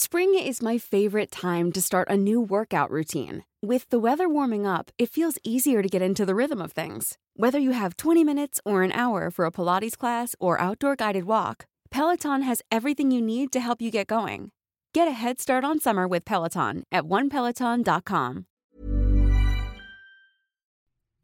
[0.00, 3.42] Spring is my favorite time to start a new workout routine.
[3.60, 7.18] With the weather warming up, it feels easier to get into the rhythm of things.
[7.34, 11.24] Whether you have 20 minutes or an hour for a Pilates class or outdoor guided
[11.24, 14.52] walk, Peloton has everything you need to help you get going.
[14.94, 18.46] Get a head start on summer with Peloton at onepeloton.com.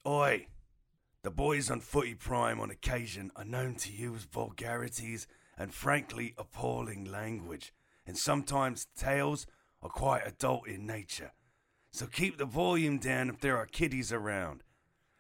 [0.04, 0.48] Oi!
[1.22, 7.04] The boys on Footy Prime on occasion are known to use vulgarities and frankly appalling
[7.04, 7.72] language,
[8.06, 9.46] and sometimes tales
[9.82, 11.32] are quite adult in nature.
[11.92, 14.62] So keep the volume down if there are kiddies around.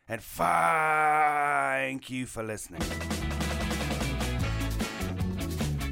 [0.08, 2.82] And thank you for listening.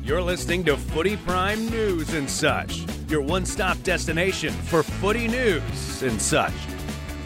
[0.03, 6.03] You're listening to Footy Prime News and Such, your one stop destination for footy news
[6.03, 6.53] and such.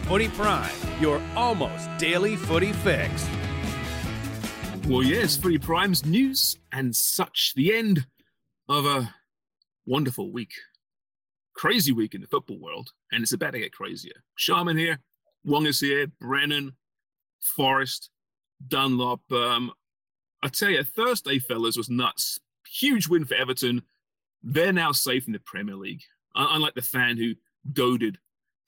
[0.03, 3.27] Footy Prime, your almost daily footy fix.
[4.87, 7.53] Well, yes, Footy Prime's news and such.
[7.55, 8.05] The end
[8.69, 9.13] of a
[9.87, 10.51] wonderful week.
[11.55, 14.23] Crazy week in the football world, and it's about to get crazier.
[14.35, 14.99] Sharman here,
[15.43, 16.75] Wong is here, Brennan,
[17.55, 18.11] Forrest,
[18.67, 19.21] Dunlop.
[19.31, 19.71] Um,
[20.43, 22.39] I tell you, Thursday, fellas, was nuts.
[22.67, 23.81] Huge win for Everton.
[24.43, 26.03] They're now safe in the Premier League,
[26.35, 27.33] unlike the fan who
[27.73, 28.19] goaded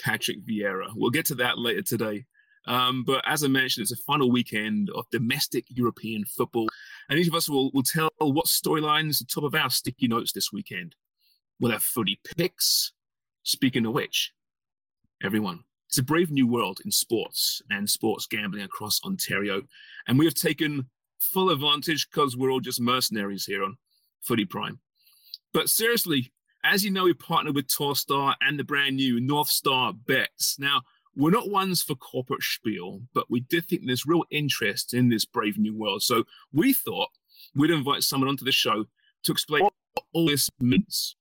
[0.01, 0.87] Patrick Vieira.
[0.95, 2.25] We'll get to that later today.
[2.65, 6.67] Um, but as I mentioned, it's a final weekend of domestic European football.
[7.09, 10.31] And each of us will, will tell what storylines are top of our sticky notes
[10.31, 10.95] this weekend.
[11.59, 12.93] We'll have footy picks.
[13.43, 14.31] Speaking of which,
[15.23, 19.63] everyone, it's a brave new world in sports and sports gambling across Ontario.
[20.07, 20.87] And we have taken
[21.19, 23.77] full advantage because we're all just mercenaries here on
[24.21, 24.79] Footy Prime.
[25.53, 26.31] But seriously,
[26.63, 30.57] as you know, we partnered with Torstar and the brand new North Star Bets.
[30.59, 30.81] Now,
[31.15, 35.25] we're not ones for corporate spiel, but we did think there's real interest in this
[35.25, 36.03] brave new world.
[36.03, 36.23] So
[36.53, 37.09] we thought
[37.55, 38.85] we'd invite someone onto the show
[39.23, 39.73] to explain what
[40.13, 41.15] all this means.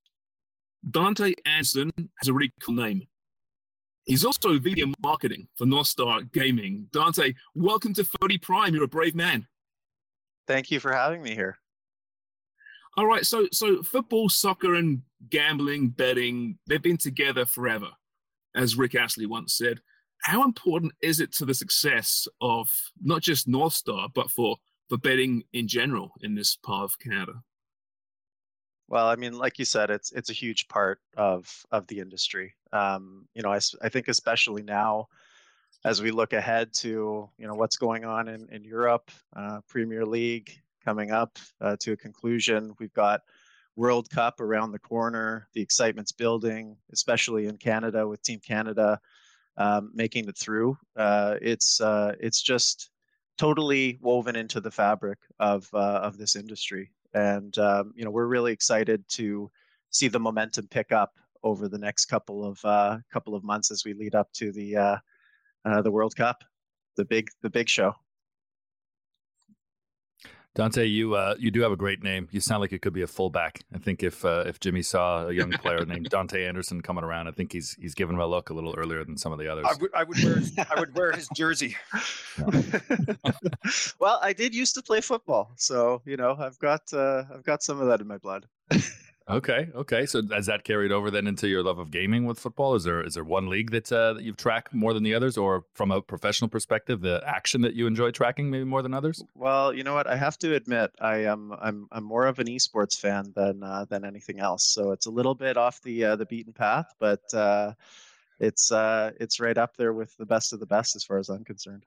[0.88, 1.90] Dante Anderson
[2.20, 3.06] has a really cool name.
[4.04, 6.88] He's also VP of marketing for North Star Gaming.
[6.92, 8.74] Dante, welcome to Footy Prime.
[8.74, 9.46] You're a brave man.
[10.46, 11.58] Thank you for having me here.
[12.96, 17.90] All right, so so football, soccer, and gambling, betting, they've been together forever,
[18.56, 19.80] as Rick Astley once said.
[20.22, 22.70] How important is it to the success of
[23.02, 24.56] not just North Star, but for
[24.88, 27.42] for betting in general in this part of Canada?
[28.88, 32.54] Well, I mean, like you said, it's it's a huge part of of the industry.
[32.72, 35.08] Um, you know, I, I think especially now,
[35.84, 40.06] as we look ahead to you know what's going on in in Europe, uh, Premier
[40.06, 40.50] League
[40.84, 42.74] coming up uh, to a conclusion.
[42.78, 43.20] We've got
[43.76, 45.48] World Cup around the corner.
[45.52, 48.98] The excitement's building, especially in Canada with Team Canada
[49.58, 50.78] um, making it through.
[50.96, 52.90] Uh, it's uh, it's just
[53.36, 58.26] totally woven into the fabric of uh, of this industry, and um, you know we're
[58.26, 59.50] really excited to
[59.90, 63.84] see the momentum pick up over the next couple of uh, couple of months as
[63.84, 64.96] we lead up to the uh,
[65.64, 66.42] uh, the World Cup,
[66.96, 67.94] the big the big show.
[70.58, 72.26] Dante, you uh, you do have a great name.
[72.32, 73.60] You sound like it could be a fullback.
[73.72, 77.28] I think if uh, if Jimmy saw a young player named Dante Anderson coming around,
[77.28, 79.46] I think he's he's given him a look a little earlier than some of the
[79.46, 79.66] others.
[79.70, 81.76] I would, I would wear his, I would wear his jersey.
[84.00, 87.62] well, I did used to play football, so you know I've got uh, I've got
[87.62, 88.48] some of that in my blood.
[89.28, 90.06] Okay, okay.
[90.06, 92.74] So has that carried over then into your love of gaming with football?
[92.74, 95.36] Is there is there one league that uh, that you've tracked more than the others,
[95.36, 99.22] or from a professional perspective, the action that you enjoy tracking maybe more than others?
[99.34, 100.06] Well, you know what?
[100.06, 103.84] I have to admit, I am I'm I'm more of an esports fan than uh,
[103.84, 104.64] than anything else.
[104.64, 107.74] So it's a little bit off the uh, the beaten path, but uh,
[108.40, 111.28] it's uh, it's right up there with the best of the best as far as
[111.28, 111.84] I'm concerned.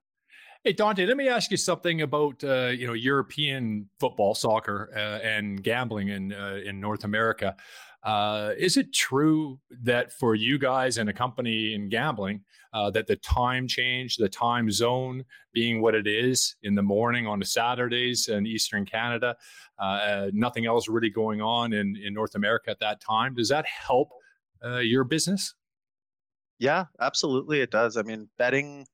[0.64, 5.18] Hey Dante, let me ask you something about uh, you know European football, soccer, uh,
[5.26, 7.56] and gambling in uh, in North America.
[8.04, 12.44] Uh, is it true that for you guys and a company in gambling,
[12.74, 17.26] uh, that the time change, the time zone being what it is in the morning
[17.26, 19.36] on the Saturdays in Eastern Canada,
[19.80, 23.34] uh, nothing else really going on in in North America at that time?
[23.34, 24.10] Does that help
[24.84, 25.56] your business?
[26.60, 27.98] Yeah, absolutely, it does.
[27.98, 28.86] I mean, betting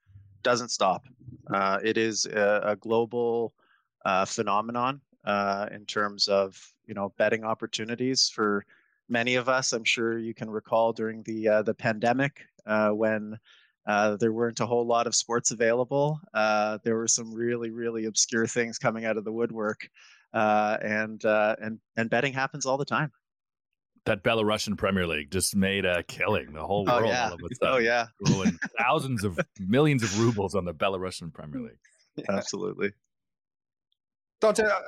[0.43, 1.05] doesn't stop.
[1.53, 3.53] Uh, it is a, a global
[4.05, 8.65] uh, phenomenon uh, in terms of you know betting opportunities for
[9.09, 13.37] many of us, I'm sure you can recall during the uh, the pandemic uh, when
[13.85, 16.19] uh, there weren't a whole lot of sports available.
[16.33, 19.89] There were some really, really obscure things coming out of the woodwork,
[20.33, 23.11] and and and betting happens all the time.
[24.07, 26.53] That Belarusian Premier League just made a killing.
[26.53, 27.27] The whole world Oh, world yeah.
[27.27, 28.07] all of a Oh, yeah.
[28.25, 32.25] Throwing thousands of millions of rubles on the Belarusian Premier League.
[32.29, 32.91] Absolutely.
[34.41, 34.79] Dante, uh,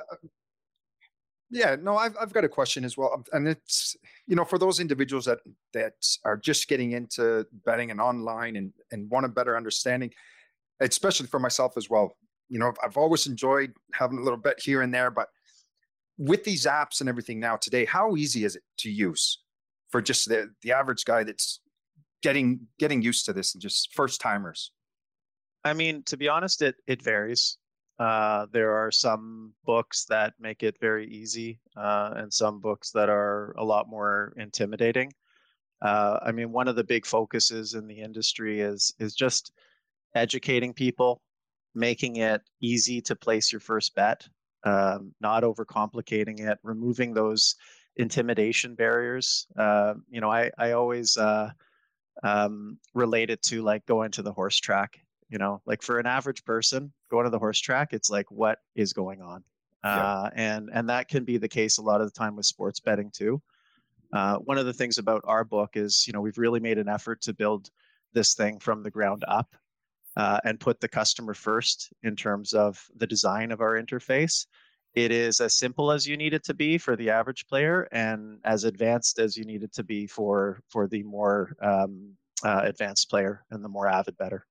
[1.50, 3.96] yeah, no, I've I've got a question as well, and it's
[4.28, 5.40] you know for those individuals that
[5.72, 5.94] that
[6.24, 10.12] are just getting into betting and online and and want a better understanding,
[10.78, 12.16] especially for myself as well.
[12.48, 15.28] You know, I've always enjoyed having a little bet here and there, but
[16.20, 19.38] with these apps and everything now today, how easy is it to use
[19.88, 21.60] for just the the average guy that's
[22.22, 24.70] getting getting used to this and just first timers?
[25.64, 27.56] I mean, to be honest, it it varies.
[27.98, 33.08] Uh, there are some books that make it very easy, uh, and some books that
[33.08, 35.10] are a lot more intimidating.
[35.82, 39.52] Uh, I mean, one of the big focuses in the industry is is just
[40.14, 41.22] educating people,
[41.74, 44.28] making it easy to place your first bet,
[44.64, 47.56] um, not overcomplicating it, removing those
[47.96, 49.46] intimidation barriers.
[49.56, 51.50] Uh, you know, I I always uh,
[52.22, 56.06] um, relate it to like going to the horse track you know like for an
[56.06, 59.42] average person going to the horse track it's like what is going on?
[59.82, 62.80] Uh, and and that can be the case a lot of the time with sports
[62.80, 63.40] betting too.
[64.12, 66.88] Uh, one of the things about our book is you know we've really made an
[66.88, 67.70] effort to build
[68.12, 69.54] this thing from the ground up
[70.16, 74.46] uh, and put the customer first in terms of the design of our interface
[74.94, 78.38] it is as simple as you need it to be for the average player and
[78.44, 82.10] as advanced as you need it to be for for the more um,
[82.42, 84.46] uh, advanced player and the more avid better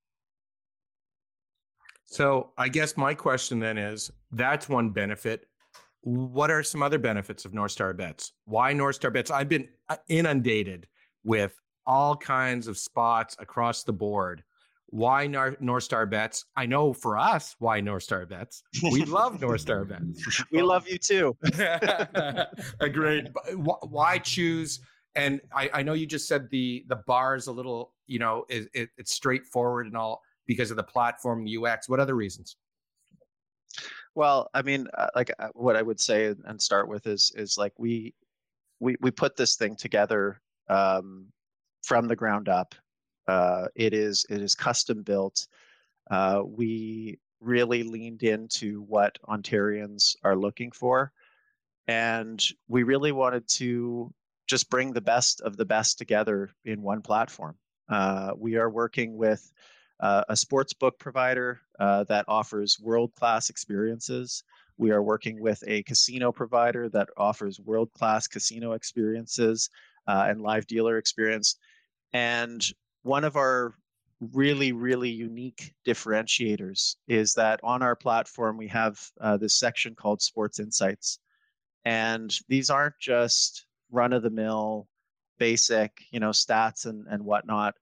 [2.05, 5.47] So I guess my question then is that's one benefit.
[6.01, 8.31] What are some other benefits of North Star Bets?
[8.45, 9.29] Why North Star Bets?
[9.31, 10.87] I've been uh, inundated
[11.23, 14.43] with all kinds of spots across the board.
[14.91, 16.45] Why Nor- North Star Bets?
[16.55, 18.63] I know for us why North Star Bets.
[18.81, 20.43] We love North Star Bets.
[20.51, 21.37] we love you too.
[22.79, 23.31] Agreed.
[23.55, 24.79] Why choose?
[25.15, 28.45] And I, I know you just said the the bar is a little, you know,
[28.49, 31.87] is it, it's straightforward and all because of the platform UX.
[31.87, 32.55] What other reasons?
[34.15, 37.57] Well, I mean, uh, like uh, what I would say and start with is is
[37.57, 38.13] like we
[38.79, 41.27] we we put this thing together um,
[41.83, 42.73] from the ground up.
[43.29, 45.47] Uh, it is it is custom built.
[46.09, 51.11] Uh, we really leaned into what Ontarians are looking for,
[51.87, 54.11] and we really wanted to
[54.47, 57.55] just bring the best of the best together in one platform.
[57.87, 59.51] Uh, we are working with
[59.99, 64.43] uh, a sports book provider uh, that offers world class experiences.
[64.77, 69.69] We are working with a casino provider that offers world class casino experiences
[70.07, 71.57] uh, and live dealer experience.
[72.13, 72.65] And
[73.03, 73.75] one of our
[74.33, 80.21] really, really unique differentiators is that on our platform, we have uh, this section called
[80.21, 81.19] Sports Insights.
[81.85, 84.87] And these aren't just run of the mill,
[85.37, 87.75] basic, you know, stats and, and whatnot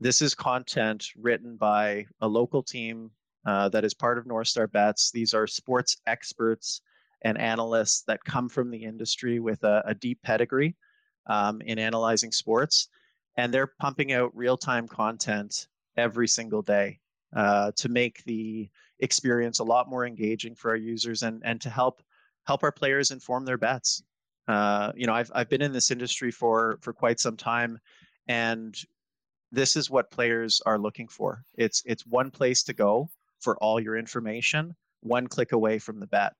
[0.00, 3.10] this is content written by a local team
[3.46, 5.10] uh, that is part of North Star Bets.
[5.10, 6.82] These are sports experts
[7.22, 10.76] and analysts that come from the industry with a, a deep pedigree
[11.26, 12.88] um, in analyzing sports,
[13.38, 16.98] and they're pumping out real-time content every single day
[17.34, 21.70] uh, to make the experience a lot more engaging for our users and and to
[21.70, 22.02] help
[22.46, 24.02] help our players inform their bets.
[24.48, 27.78] Uh, you know, I've I've been in this industry for for quite some time,
[28.26, 28.76] and
[29.52, 31.44] this is what players are looking for.
[31.56, 33.08] It's it's one place to go
[33.40, 36.32] for all your information, one click away from the bet.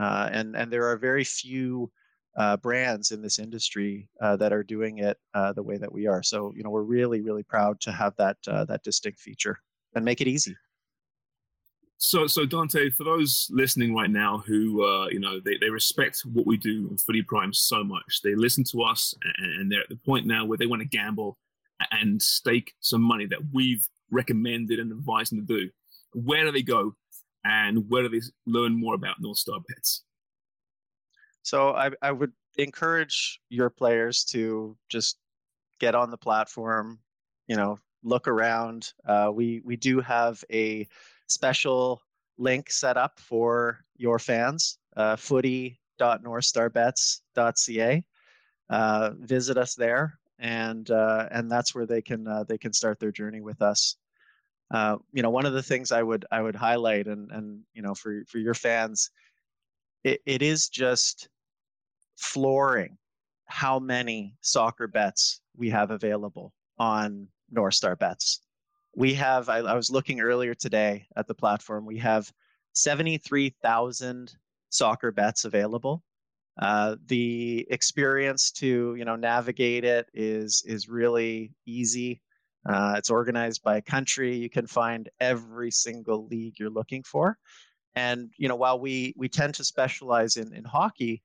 [0.00, 1.90] Uh, and and there are very few
[2.38, 6.06] uh, brands in this industry uh, that are doing it uh, the way that we
[6.06, 6.22] are.
[6.22, 9.60] So you know we're really really proud to have that uh, that distinct feature
[9.94, 10.56] and make it easy.
[12.00, 16.20] So, so Dante, for those listening right now who, uh, you know, they, they respect
[16.32, 19.88] what we do on Footy Prime so much, they listen to us and, they're at
[19.88, 21.36] the point now where they want to gamble
[21.90, 25.70] and stake some money that we've recommended and advised them to do.
[26.12, 26.94] Where do they go,
[27.44, 29.58] and where do they learn more about North Star?
[31.48, 35.16] So I, I would encourage your players to just
[35.80, 36.98] get on the platform,
[37.46, 38.92] you know, look around.
[39.06, 40.86] Uh, we we do have a
[41.26, 42.02] special
[42.36, 48.04] link set up for your fans, uh, footy.northstarbets.ca.
[48.68, 53.00] Uh, visit us there, and uh, and that's where they can uh, they can start
[53.00, 53.96] their journey with us.
[54.70, 57.80] Uh, you know, one of the things I would I would highlight, and and you
[57.80, 59.10] know, for for your fans,
[60.04, 61.30] it, it is just
[62.18, 62.98] flooring
[63.46, 68.40] how many soccer bets we have available on North Star Bets.
[68.94, 72.30] We have, I, I was looking earlier today at the platform, we have
[72.74, 74.34] 73,000
[74.70, 76.02] soccer bets available.
[76.60, 82.20] Uh, the experience to you know navigate it is is really easy.
[82.68, 84.36] Uh, it's organized by country.
[84.36, 87.38] You can find every single league you're looking for.
[87.94, 91.22] And you know, while we we tend to specialize in in hockey,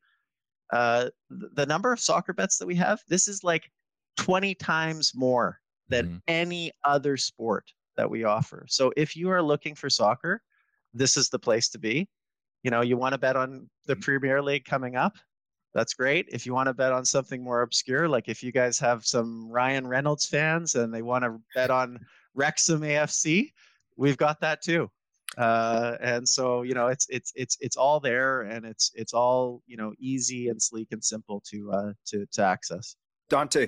[0.73, 3.69] uh, the number of soccer bets that we have, this is like
[4.17, 6.17] 20 times more than mm-hmm.
[6.27, 8.65] any other sport that we offer.
[8.67, 10.41] So if you are looking for soccer,
[10.91, 12.07] this is the place to be.
[12.63, 14.01] You know, you want to bet on the mm-hmm.
[14.01, 15.15] Premier League coming up,
[15.75, 16.27] that's great.
[16.31, 19.51] If you want to bet on something more obscure, like if you guys have some
[19.51, 21.99] Ryan Reynolds fans and they want to bet on
[22.33, 23.51] Wrexham AFC,
[23.95, 24.89] we've got that too.
[25.37, 29.61] Uh, and so you know it's it's it's it's all there and it's it's all
[29.65, 32.95] you know easy and sleek and simple to uh, to to access.
[33.29, 33.67] Dante,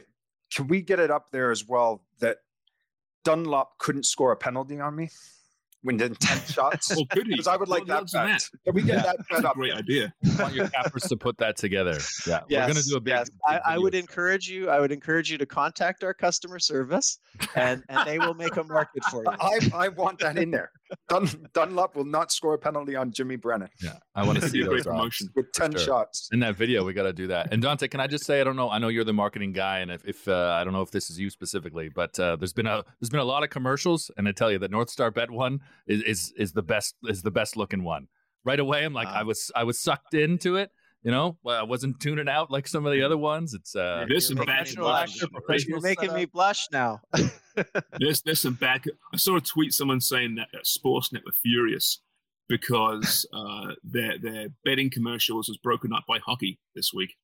[0.53, 2.37] can we get it up there as well that
[3.23, 5.09] Dunlop couldn't score a penalty on me?
[5.85, 6.15] win 10
[6.47, 6.93] shots?
[6.95, 7.33] well, could he?
[7.33, 8.43] Because I would like that, that.
[8.65, 9.01] Can we get yeah.
[9.03, 9.55] that bet up?
[9.55, 10.13] Great idea.
[10.37, 11.97] I want your cappers to put that together.
[12.27, 13.13] Yeah, yes, we're going to do a big.
[13.13, 13.29] Yes.
[13.29, 14.69] big I, I, would encourage you.
[14.69, 17.19] I would encourage you to contact our customer service,
[17.55, 19.31] and and they will make a market for you.
[19.39, 20.71] I, I want that in there.
[21.09, 23.69] Dun, Dunlop will not score a penalty on Jimmy Brennan.
[23.81, 25.79] Yeah, I want to see those promotion with ten sure.
[25.79, 26.83] shots in that video.
[26.83, 27.53] We got to do that.
[27.53, 28.69] And Dante, can I just say, I don't know.
[28.69, 31.09] I know you're the marketing guy, and if, if uh, I don't know if this
[31.09, 34.27] is you specifically, but uh, there's been a there's been a lot of commercials, and
[34.27, 37.31] I tell you that North Star Bet one is is is the best is the
[37.31, 38.07] best looking one.
[38.43, 40.71] Right away, I'm like, I was I was sucked into it.
[41.05, 43.53] You know, well, I wasn't tuning out like some of the other ones.
[43.53, 46.99] It's uh, there's some bad You're making me blush now.
[47.99, 48.81] there's there's some bad.
[49.13, 51.99] I saw a tweet someone saying that Sportsnet were furious
[52.49, 57.15] because uh, their their betting commercials was broken up by hockey this week,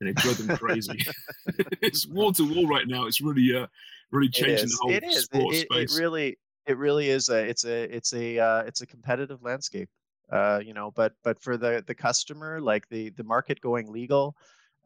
[0.00, 0.98] and it drove them crazy.
[1.82, 3.06] it's wall to wall right now.
[3.06, 3.68] It's really uh
[4.10, 5.22] really changing the whole it is.
[5.22, 5.96] sports it, space.
[5.96, 9.88] It really it really is a it's a it's a uh, it's a competitive landscape
[10.34, 14.36] uh, you know but but for the the customer like the the market going legal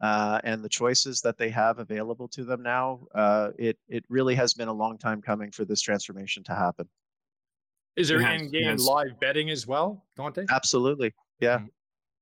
[0.01, 4.35] uh, and the choices that they have available to them now uh, it it really
[4.35, 6.87] has been a long time coming for this transformation to happen
[7.95, 8.85] is there yes, in-game yes.
[8.85, 11.65] live betting as well dante absolutely yeah mm-hmm.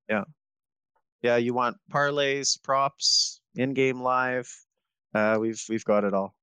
[0.10, 0.24] yeah
[1.22, 4.50] yeah you want parlays props in-game live
[5.14, 6.34] uh, we've we've got it all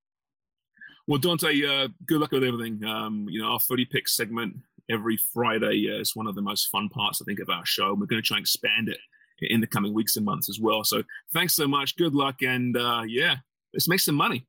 [1.07, 2.83] well, Dante, uh, good luck with everything.
[2.83, 4.57] Um, you know, our Footy pick segment
[4.91, 7.95] every Friday uh, is one of the most fun parts, I think, of our show.
[7.95, 8.99] We're going to try and expand it
[9.41, 10.85] in the coming weeks and months as well.
[10.85, 11.97] So thanks so much.
[11.97, 12.43] Good luck.
[12.43, 13.37] And uh, yeah,
[13.73, 14.47] let's make some money.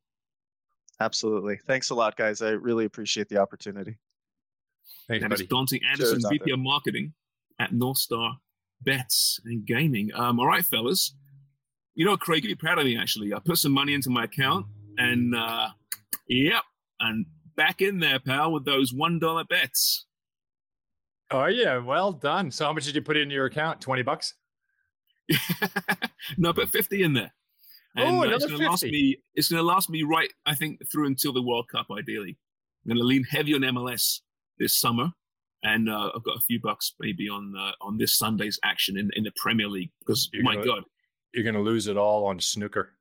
[1.00, 1.60] Absolutely.
[1.68, 2.42] Thanks a lot, guys.
[2.42, 3.98] I really appreciate the opportunity.
[5.08, 5.48] Thanks, and buddy.
[5.48, 7.14] Dante Anderson, Cheers, VP of Marketing
[7.60, 8.38] at North Star
[8.82, 10.12] Bets and Gaming.
[10.14, 11.16] Um, all right, fellas.
[11.96, 13.34] You know, Craig, you'd be proud of me, actually.
[13.34, 14.66] I put some money into my account
[14.98, 15.70] and uh,
[16.28, 16.64] Yep.
[17.00, 17.26] And
[17.56, 20.06] back in there, pal, with those $1 bets.
[21.32, 21.78] Oh, yeah.
[21.78, 22.52] Well done.
[22.52, 23.82] So, how much did you put in your account?
[23.82, 24.36] 20 bucks?
[26.38, 27.34] no, put 50 in there.
[27.96, 28.66] And, oh, another uh, it's gonna 50.
[28.66, 31.88] Last me, it's going to last me right, I think, through until the World Cup,
[31.98, 32.38] ideally.
[32.86, 34.20] I'm going to lean heavy on MLS
[34.60, 35.12] this summer.
[35.64, 39.10] And uh, I've got a few bucks maybe on uh, on this Sunday's action in,
[39.16, 40.84] in the Premier League because, you're my gonna, God.
[41.34, 42.92] You're going to lose it all on snooker.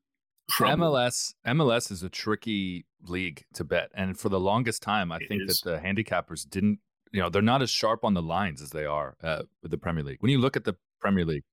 [0.49, 0.87] Probably.
[0.87, 5.29] MLS MLS is a tricky league to bet, and for the longest time, I It
[5.29, 5.61] think is.
[5.61, 6.79] that the handicappers didn't.
[7.15, 9.79] You know, they're not as sharp on the lines as they are uh, with the
[9.79, 10.17] Premier League.
[10.19, 11.45] When you look at the Premier League,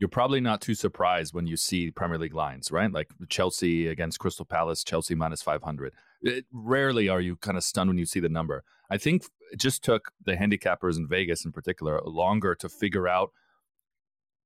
[0.00, 2.90] you're probably not too surprised when you see Premier League lines, right?
[2.90, 5.94] Like Chelsea against Crystal Palace, Chelsea minus 500.
[6.22, 8.64] It, rarely are you kind of stunned when you see the number.
[8.90, 13.30] I think it just took the handicappers in Vegas in particular longer to figure out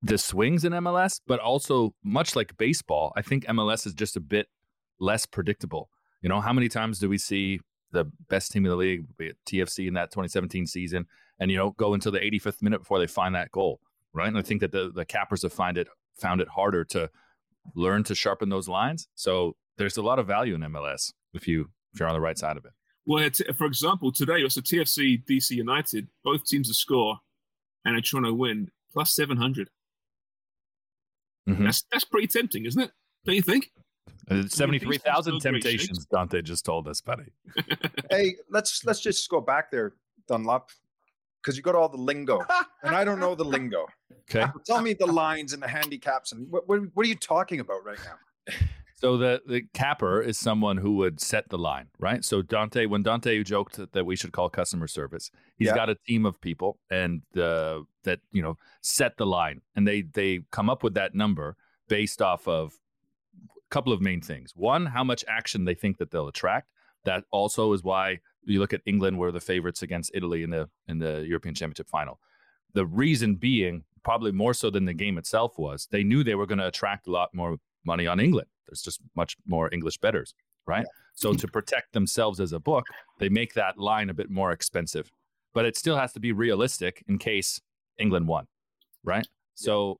[0.02, 4.20] the swings in MLS, but also much like baseball, I think MLS is just a
[4.20, 4.48] bit
[5.00, 5.88] less predictable.
[6.20, 7.60] You know, how many times do we see
[7.92, 11.06] the best team in the league, will be it TFC in that 2017 season,
[11.38, 13.80] and you know, go until the 85th minute before they find that goal,
[14.12, 14.28] right?
[14.28, 15.88] And I think that the the cappers have find it
[16.20, 17.10] found it harder to
[17.74, 19.08] learn to sharpen those lines.
[19.14, 22.38] So there's a lot of value in MLS if you if you're on the right
[22.38, 22.72] side of it.
[23.06, 26.08] Well, it's, for example, today it's a TFC DC United.
[26.24, 27.18] Both teams to score
[27.84, 29.70] and are trying to win plus 700.
[31.48, 31.64] Mhm.
[31.64, 32.90] That's that's pretty tempting, isn't it?
[33.24, 33.70] Don't you think?
[34.30, 37.32] Uh, 73,000 temptations, Dante just told us, buddy.
[38.10, 39.94] hey, let's let's just go back there,
[40.26, 40.70] Dunlop,
[41.42, 42.40] because you got all the lingo,
[42.82, 43.86] and I don't know the lingo.
[44.30, 44.50] Okay.
[44.66, 47.84] Tell me the lines and the handicaps, and what what, what are you talking about
[47.84, 48.54] right now?
[48.96, 52.24] So the the capper is someone who would set the line, right?
[52.24, 55.76] So Dante, when Dante joked that- that we should call customer service, he's Yeah.
[55.76, 60.02] got a team of people and uh, that you know set the line, and they
[60.02, 61.56] they come up with that number
[61.88, 62.74] based off of
[63.70, 64.52] couple of main things.
[64.54, 66.68] One, how much action they think that they'll attract.
[67.04, 70.68] That also is why you look at England were the favorites against Italy in the
[70.88, 72.18] in the European Championship final.
[72.74, 76.46] The reason being, probably more so than the game itself was, they knew they were
[76.46, 78.48] going to attract a lot more money on England.
[78.66, 80.34] There's just much more English betters,
[80.66, 80.84] right?
[80.84, 80.92] Yeah.
[81.14, 82.84] So to protect themselves as a book,
[83.18, 85.10] they make that line a bit more expensive.
[85.54, 87.60] But it still has to be realistic in case
[87.98, 88.46] England won,
[89.02, 89.26] right?
[89.54, 89.98] So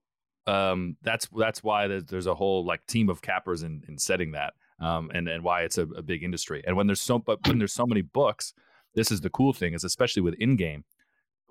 [0.48, 4.32] um, that's that's why there's, there's, a whole like team of cappers in, in setting
[4.32, 6.62] that, um, and and why it's a, a, big industry.
[6.66, 8.54] And when there's so but when there's so many books,
[8.94, 10.84] this is the cool thing is especially with in game,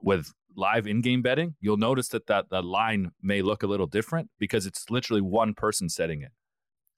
[0.01, 3.85] with live in game betting, you'll notice that that the line may look a little
[3.85, 6.31] different because it's literally one person setting it.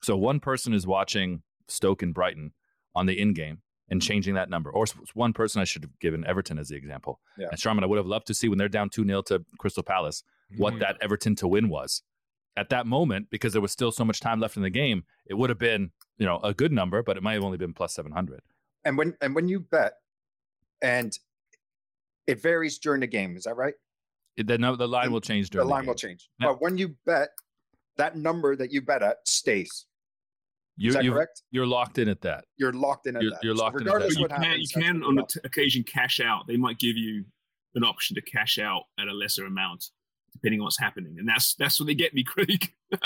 [0.02, 2.52] So one person is watching Stoke and Brighton
[2.94, 3.58] on the in game
[3.90, 4.70] and changing that number.
[4.70, 7.20] Or one person I should have given Everton as the example.
[7.36, 7.48] Yeah.
[7.50, 9.82] And Sharman, I would have loved to see when they're down 2 0 to Crystal
[9.82, 10.22] Palace
[10.56, 10.80] what mm-hmm.
[10.80, 12.02] that Everton to win was.
[12.56, 15.34] At that moment, because there was still so much time left in the game, it
[15.34, 17.94] would have been, you know, a good number, but it might have only been plus
[17.94, 18.40] seven hundred.
[18.84, 19.94] And when and when you bet,
[20.82, 21.16] and
[22.26, 23.74] it varies during the game, is that right?
[24.36, 26.28] It, the, no, the line will change during the, the line will change.
[26.40, 26.50] Yep.
[26.50, 27.28] But when you bet,
[27.96, 29.86] that number that you bet at stays.
[30.76, 31.42] You, Is that correct?
[31.50, 32.44] You're locked in at that.
[32.56, 33.44] You're locked in at you're, that.
[33.44, 34.10] You're locked so in at that.
[34.10, 36.46] You can, happens, you can on the t- occasion cash out.
[36.46, 37.24] They might give you
[37.74, 39.90] an option to cash out at a lesser amount
[40.40, 41.16] depending on what's happening.
[41.18, 42.72] And that's that's what they get me, Craig.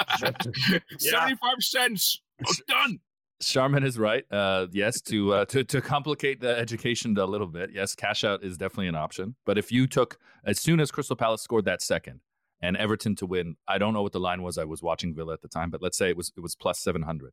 [0.99, 2.21] 75 cents.
[2.47, 3.01] I'm done.
[3.41, 4.25] Sharman is right.
[4.31, 7.71] Uh, yes, to uh, to to complicate the education a little bit.
[7.73, 9.35] Yes, cash out is definitely an option.
[9.45, 12.21] But if you took as soon as Crystal Palace scored that second
[12.63, 14.57] and Everton to win, I don't know what the line was.
[14.57, 16.79] I was watching Villa at the time, but let's say it was it was plus
[16.79, 17.33] seven hundred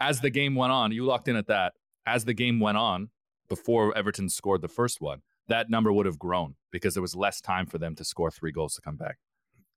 [0.00, 1.74] as the game went on, you locked in at that.
[2.06, 3.10] As the game went on,
[3.48, 7.40] before Everton scored the first one, that number would have grown because there was less
[7.40, 9.18] time for them to score three goals to come back.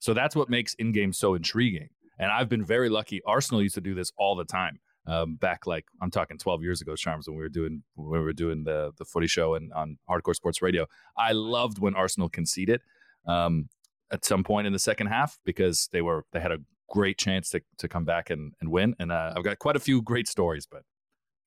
[0.04, 1.88] So that's what makes in game so intriguing.
[2.20, 3.22] And I've been very lucky.
[3.26, 4.82] Arsenal used to do this all the time.
[5.08, 8.26] Um, back like I'm talking 12 years ago, Sharms, when we were doing when we
[8.26, 10.88] were doing the the footy show and on Hardcore Sports Radio.
[11.18, 12.82] I loved when Arsenal conceded
[13.30, 13.70] um,
[14.12, 17.50] at some point in the second half because they were they had a great chance
[17.52, 18.96] to, to come back and, and win.
[19.00, 20.82] And uh, I've got quite a few great stories, but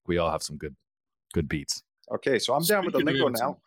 [0.07, 0.76] we all have some good
[1.35, 1.83] good beats.
[2.11, 3.59] Okay, so I'm Speaking down with the lingo now.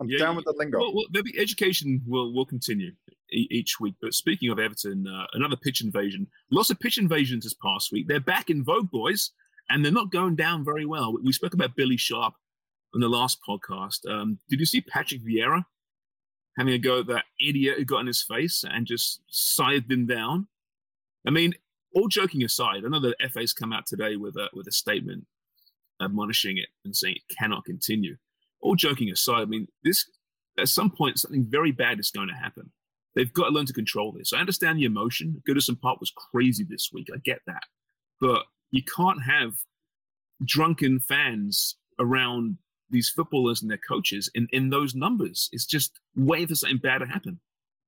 [0.00, 0.78] I'm yeah, down with the lingo.
[0.78, 2.92] Well, well, the education will will continue
[3.30, 3.94] each week.
[4.00, 6.26] But speaking of Everton, uh, another pitch invasion.
[6.50, 8.08] Lots of pitch invasions this past week.
[8.08, 9.32] They're back in vogue, boys,
[9.68, 11.14] and they're not going down very well.
[11.22, 12.34] We spoke about Billy Sharp
[12.94, 14.08] on the last podcast.
[14.08, 15.64] Um, did you see Patrick Vieira
[16.56, 20.06] having a go at that idiot who got in his face and just scythed him
[20.06, 20.46] down?
[21.26, 21.54] I mean,
[21.94, 25.26] all joking aside, I know the FA's come out today with a with a statement
[26.00, 28.16] admonishing it and saying it cannot continue.
[28.60, 30.04] All joking aside, I mean, this
[30.58, 32.70] at some point something very bad is going to happen.
[33.14, 34.32] They've got to learn to control this.
[34.32, 35.42] I understand the emotion.
[35.48, 37.08] Goodison Park was crazy this week.
[37.12, 37.62] I get that,
[38.20, 39.54] but you can't have
[40.44, 42.58] drunken fans around
[42.90, 45.48] these footballers and their coaches in, in those numbers.
[45.52, 47.40] It's just way for something bad to happen.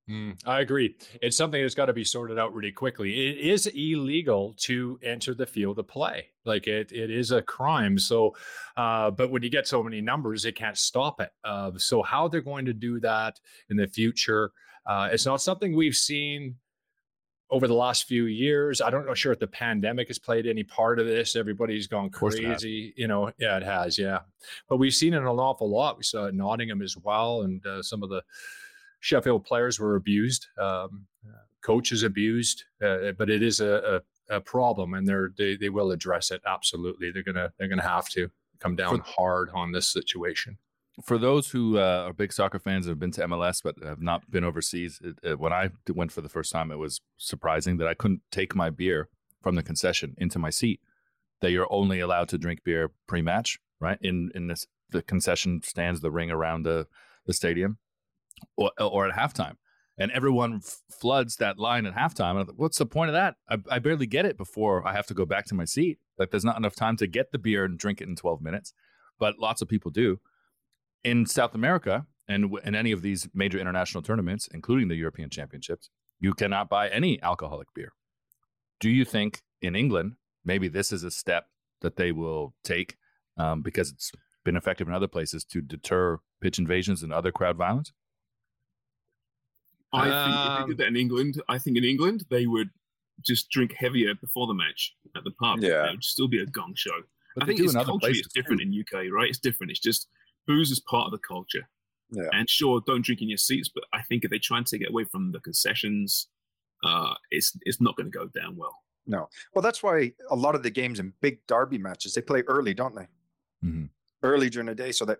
[0.08, 0.96] Mm, I agree.
[1.22, 3.28] It's something that's got to be sorted out really quickly.
[3.28, 6.26] It is illegal to enter the field of play.
[6.44, 7.98] Like it, it is a crime.
[7.98, 8.34] So,
[8.76, 11.30] uh, but when you get so many numbers, it can't stop it.
[11.44, 14.50] Uh, so, how they're going to do that in the future,
[14.86, 16.56] uh, it's not something we've seen
[17.50, 18.80] over the last few years.
[18.80, 21.36] I don't know sure if the pandemic has played any part of this.
[21.36, 22.94] Everybody's gone crazy.
[22.96, 23.98] You know, yeah, it has.
[23.98, 24.20] Yeah,
[24.68, 25.98] but we've seen it an awful lot.
[25.98, 28.22] We saw it in Nottingham as well, and uh, some of the
[29.00, 31.06] Sheffield players were abused, um,
[31.62, 35.90] coaches abused, uh, but it is a, a, a, problem, and they're they, they will
[35.90, 36.40] address it.
[36.46, 40.58] Absolutely, they're gonna they're gonna have to come down for, hard on this situation.
[41.04, 44.02] For those who uh, are big soccer fans and have been to MLS but have
[44.02, 47.78] not been overseas, it, it, when I went for the first time, it was surprising
[47.78, 49.08] that I couldn't take my beer
[49.42, 50.80] from the concession into my seat.
[51.40, 53.98] That you're only allowed to drink beer pre-match, right?
[54.02, 56.86] In in this the concession stands, the ring around the
[57.26, 57.78] the stadium
[58.56, 59.54] or, or at halftime.
[59.98, 62.40] And everyone f- floods that line at halftime.
[62.40, 63.36] And what's the point of that?
[63.48, 65.98] I, I barely get it before I have to go back to my seat.
[66.18, 68.72] Like there's not enough time to get the beer and drink it in 12 minutes,
[69.18, 70.18] but lots of people do.
[71.04, 75.90] In South America and in any of these major international tournaments, including the European Championships,
[76.18, 77.92] you cannot buy any alcoholic beer.
[78.78, 81.46] Do you think in England, maybe this is a step
[81.80, 82.96] that they will take
[83.36, 84.12] um, because it's
[84.44, 87.92] been effective in other places to deter pitch invasions and other crowd violence?
[89.92, 92.70] I um, think if they did that in England, I think in England they would
[93.24, 95.60] just drink heavier before the match at the pub.
[95.60, 97.02] Yeah, it would still be a gong show.
[97.34, 99.28] But I think it's culturally it's different in UK, right?
[99.28, 99.70] It's different.
[99.70, 100.08] It's just
[100.46, 101.68] booze is part of the culture.
[102.10, 102.28] Yeah.
[102.32, 104.82] And sure, don't drink in your seats, but I think if they try and take
[104.82, 106.28] it away from the concessions,
[106.82, 108.76] uh, it's it's not going to go down well.
[109.06, 109.28] No.
[109.54, 112.74] Well, that's why a lot of the games in big derby matches they play early,
[112.74, 113.08] don't they?
[113.64, 113.86] Mm-hmm.
[114.22, 115.18] Early during the day, so that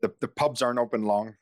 [0.00, 1.36] the, the pubs aren't open long.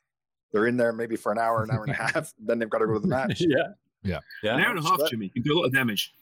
[0.53, 2.31] They're in there maybe for an hour, an hour and a half.
[2.39, 3.41] Then they've got to go to the match.
[3.41, 3.57] yeah.
[4.03, 4.19] Yeah.
[4.43, 4.55] Yeah.
[4.55, 5.25] An hour and a so half, that- Jimmy.
[5.33, 6.13] You can do a lot of damage.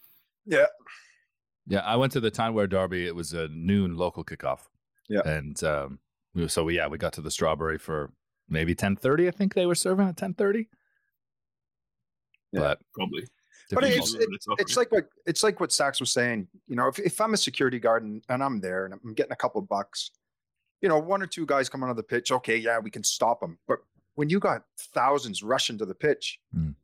[0.46, 0.65] Yeah.
[1.67, 3.06] Yeah, I went to the Tyne-Wear Derby.
[3.06, 4.62] It was a noon local kickoff.
[5.08, 5.22] Yeah.
[5.26, 6.00] and um,
[6.34, 8.12] we, so we, yeah, we got to the Strawberry for
[8.50, 9.28] maybe ten thirty.
[9.28, 10.70] I think they were serving at ten thirty.
[12.52, 12.60] Yeah.
[12.62, 13.26] But Probably.
[13.72, 14.28] But it's, it,
[14.60, 16.48] it's like what it's like what Sachs was saying.
[16.67, 19.32] You know, if, if I'm a security guard and, and I'm there and I'm getting
[19.32, 20.12] a couple bucks,
[20.82, 22.32] you know, one or two guys come onto the pitch.
[22.34, 23.58] Okay, yeah, we can stop them.
[23.70, 23.80] But
[24.15, 26.76] when you got thousands rushing to the pitch, Mm.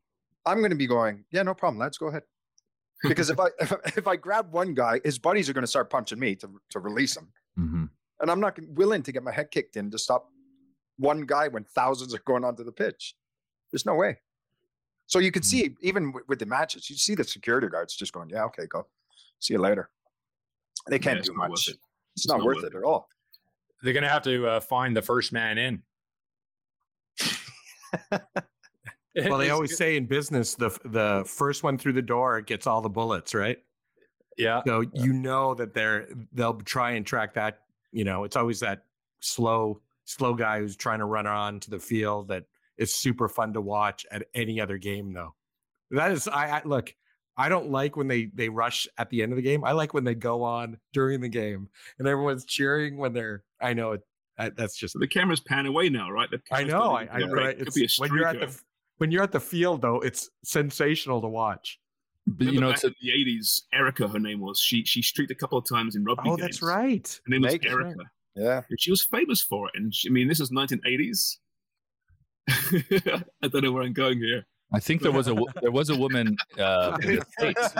[0.45, 1.77] I'm going to be going, yeah, no problem.
[1.77, 2.23] Let's go ahead.
[3.03, 5.89] Because if I if, if I grab one guy, his buddies are going to start
[5.89, 7.89] punching me to to release him, Mhm.
[8.21, 10.29] and I'm not willing to get my head kicked in to stop
[10.97, 13.13] one guy when thousands are going onto the pitch.
[13.71, 14.19] There's no way.
[15.05, 18.13] So you could see even with, with the matches, you see the security guards just
[18.13, 18.87] going, "Yeah, okay, go,
[19.39, 19.89] see you later."
[20.87, 21.67] They can't it's do much.
[21.67, 21.77] it.
[22.15, 23.09] It's, not, worth it at all.
[23.83, 25.83] They're going to have to uh, find the first man in.
[29.25, 32.67] Well, they always good- say in business, the the first one through the door gets
[32.67, 33.57] all the bullets, right?
[34.37, 34.61] Yeah.
[34.65, 37.61] So you know that they're they'll try and track that.
[37.91, 38.83] You know, it's always that
[39.19, 42.43] slow slow guy who's trying to run on to the field that
[42.77, 45.13] is super fun to watch at any other game.
[45.13, 45.33] Though
[45.91, 46.93] that is, I, I look.
[47.39, 49.63] I don't like when they they rush at the end of the game.
[49.63, 53.43] I like when they go on during the game and everyone's cheering when they're.
[53.61, 54.01] I know it.
[54.37, 56.29] I, that's just So the cameras pan away now, right?
[56.29, 56.91] The I know.
[56.95, 57.39] I, I pan.
[57.39, 58.61] I- It could it's, be a when you're at the
[58.97, 61.79] when you're at the field though, it's sensational to watch.
[62.29, 64.59] But, you know, back it's a, in the eighties, Erica, her name was.
[64.59, 66.41] She she streaked a couple of times in rugby Oh, games.
[66.41, 67.19] that's right.
[67.25, 68.03] Her name was Meg, that's Erica.
[68.35, 68.61] Yeah.
[68.69, 69.73] And she was famous for it.
[69.75, 71.37] And she, I mean, this is 1980s.
[72.49, 74.45] I don't know where I'm going here.
[74.73, 76.35] I think there was a there was a woman.
[76.59, 77.73] Uh, in the States.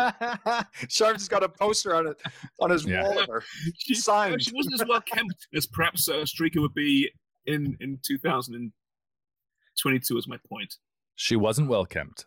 [0.95, 2.15] Sharp's got a poster on it
[2.61, 3.03] on his Yeah.
[3.03, 3.29] wall of.
[3.79, 4.41] She, Signed.
[4.41, 7.11] she wasn't as well kept as perhaps uh, Streaker would be
[7.45, 10.17] in in 2022.
[10.17, 10.75] Is my point.
[11.15, 12.25] She wasn't well kept.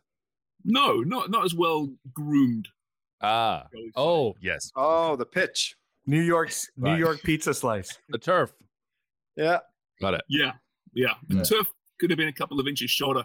[0.64, 2.68] No, not not as well groomed.
[3.22, 3.66] Ah.
[3.72, 3.92] shall we say.
[3.96, 5.76] Oh yes, Oh, the pitch.
[6.06, 7.98] New York's New York pizza slice.
[8.08, 8.52] the turf.
[9.36, 9.58] Yeah.
[10.00, 10.22] Got it.
[10.28, 10.52] yeah,
[10.94, 11.14] yeah.
[11.28, 11.42] The Yeah.
[11.44, 11.66] turf
[11.98, 13.24] could have been a couple of inches shorter.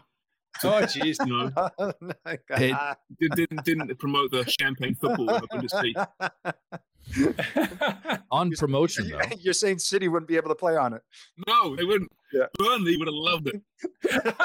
[0.63, 1.17] Oh, jeez.
[1.27, 1.49] no.
[1.49, 2.15] know,
[2.49, 2.73] Hey,
[3.19, 6.07] Did- didn't didn't promote the champagne football in the Bundesliga.
[8.31, 9.19] On promotion though.
[9.39, 11.03] You're saying City wouldn't be able to play on it.
[11.47, 12.11] No, they wouldn't.
[12.33, 12.45] Yeah.
[12.57, 13.61] Burnley would have loved it.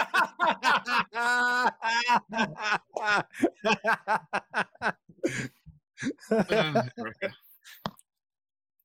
[6.32, 7.30] Ah, Erica.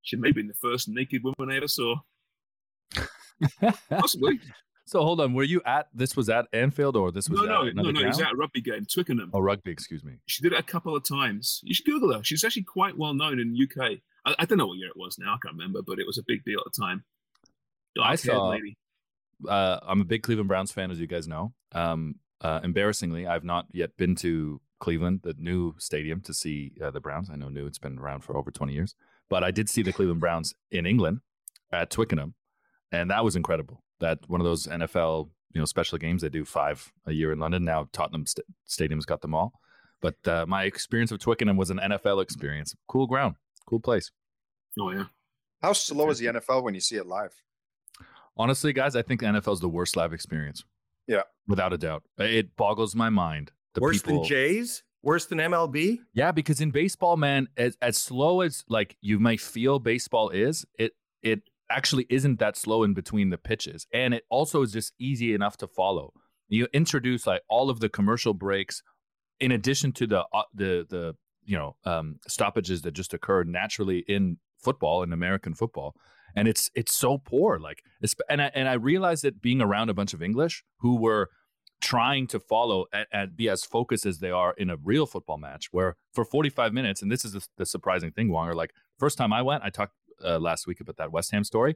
[0.01, 1.95] She may have been the first naked woman I ever saw.
[3.89, 4.39] Possibly.
[4.87, 7.75] So hold on, were you at this was at Anfield or this was No, at
[7.75, 7.99] no, no, no.
[8.01, 9.31] It was at a rugby game, Twickenham.
[9.33, 10.13] Oh, rugby, excuse me.
[10.27, 11.61] She did it a couple of times.
[11.63, 12.23] You should Google her.
[12.23, 13.97] She's actually quite well known in UK.
[14.25, 15.33] I, I don't know what year it was now.
[15.33, 17.03] I can't remember, but it was a big deal at the time.
[17.99, 18.77] I Dark-haired saw- lady.
[19.47, 21.53] Uh, I'm a big Cleveland Browns fan, as you guys know.
[21.73, 26.91] Um, uh, embarrassingly, I've not yet been to Cleveland, the new stadium, to see uh,
[26.91, 27.29] the Browns.
[27.29, 28.95] I know new; it's been around for over 20 years,
[29.29, 31.19] but I did see the Cleveland Browns in England
[31.71, 32.35] at Twickenham,
[32.91, 33.83] and that was incredible.
[33.99, 37.39] That one of those NFL, you know, special games they do five a year in
[37.39, 37.63] London.
[37.63, 39.53] Now Tottenham st- Stadium's got them all,
[40.01, 42.75] but uh, my experience of Twickenham was an NFL experience.
[42.87, 43.35] Cool ground,
[43.67, 44.11] cool place.
[44.79, 45.05] Oh yeah.
[45.61, 47.31] How slow is the NFL when you see it live?
[48.37, 50.63] Honestly, guys, I think the NFL is the worst live experience.
[51.07, 51.21] Yeah.
[51.47, 52.03] without a doubt.
[52.17, 53.51] It boggles my mind.
[53.75, 54.83] The Worse people, than Jays?
[55.03, 55.99] Worse than MLB?
[56.13, 60.65] Yeah, because in baseball, man, as as slow as like you might feel baseball is,
[60.79, 64.93] it it actually isn't that slow in between the pitches, and it also is just
[64.99, 66.13] easy enough to follow.
[66.47, 68.81] You introduce like all of the commercial breaks,
[69.39, 74.03] in addition to the uh, the the you know um, stoppages that just occurred naturally
[74.07, 75.95] in football in American football,
[76.35, 77.59] and it's it's so poor.
[77.59, 77.81] Like,
[78.29, 81.29] and I and I realized that being around a bunch of English who were
[81.81, 85.37] trying to follow and, and be as focused as they are in a real football
[85.37, 89.17] match where for 45 minutes and this is the, the surprising thing Wonger like first
[89.17, 91.75] time I went I talked uh, last week about that West Ham story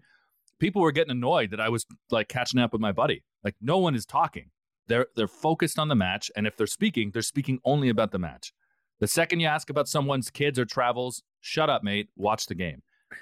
[0.60, 3.24] people were getting annoyed that I was like catching up with my buddy.
[3.44, 4.52] Like no one is talking.
[4.88, 8.20] They're they're focused on the match and if they're speaking they're speaking only about the
[8.20, 8.54] match.
[9.00, 12.82] The second you ask about someone's kids or travels shut up mate watch the game.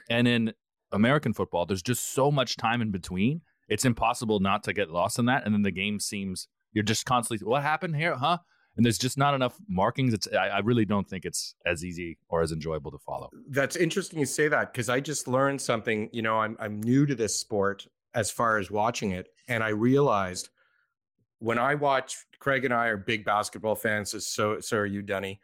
[0.10, 0.54] And in
[0.92, 5.20] American football there's just so much time in between it's impossible not to get lost
[5.20, 8.16] in that and then the game seems you're just constantly what happened here?
[8.16, 8.40] Huh
[8.78, 12.18] and there's just not enough markings it's I, I really don't think it's as easy
[12.30, 16.10] or as enjoyable to follow That's interesting you say that because I just learned something.
[16.14, 19.70] You know, I'm I'm new to this sport as far as watching it, and I
[19.70, 20.50] realized
[21.40, 25.40] when I watch Craig and I are big basketball fans, so so are you, Dunny.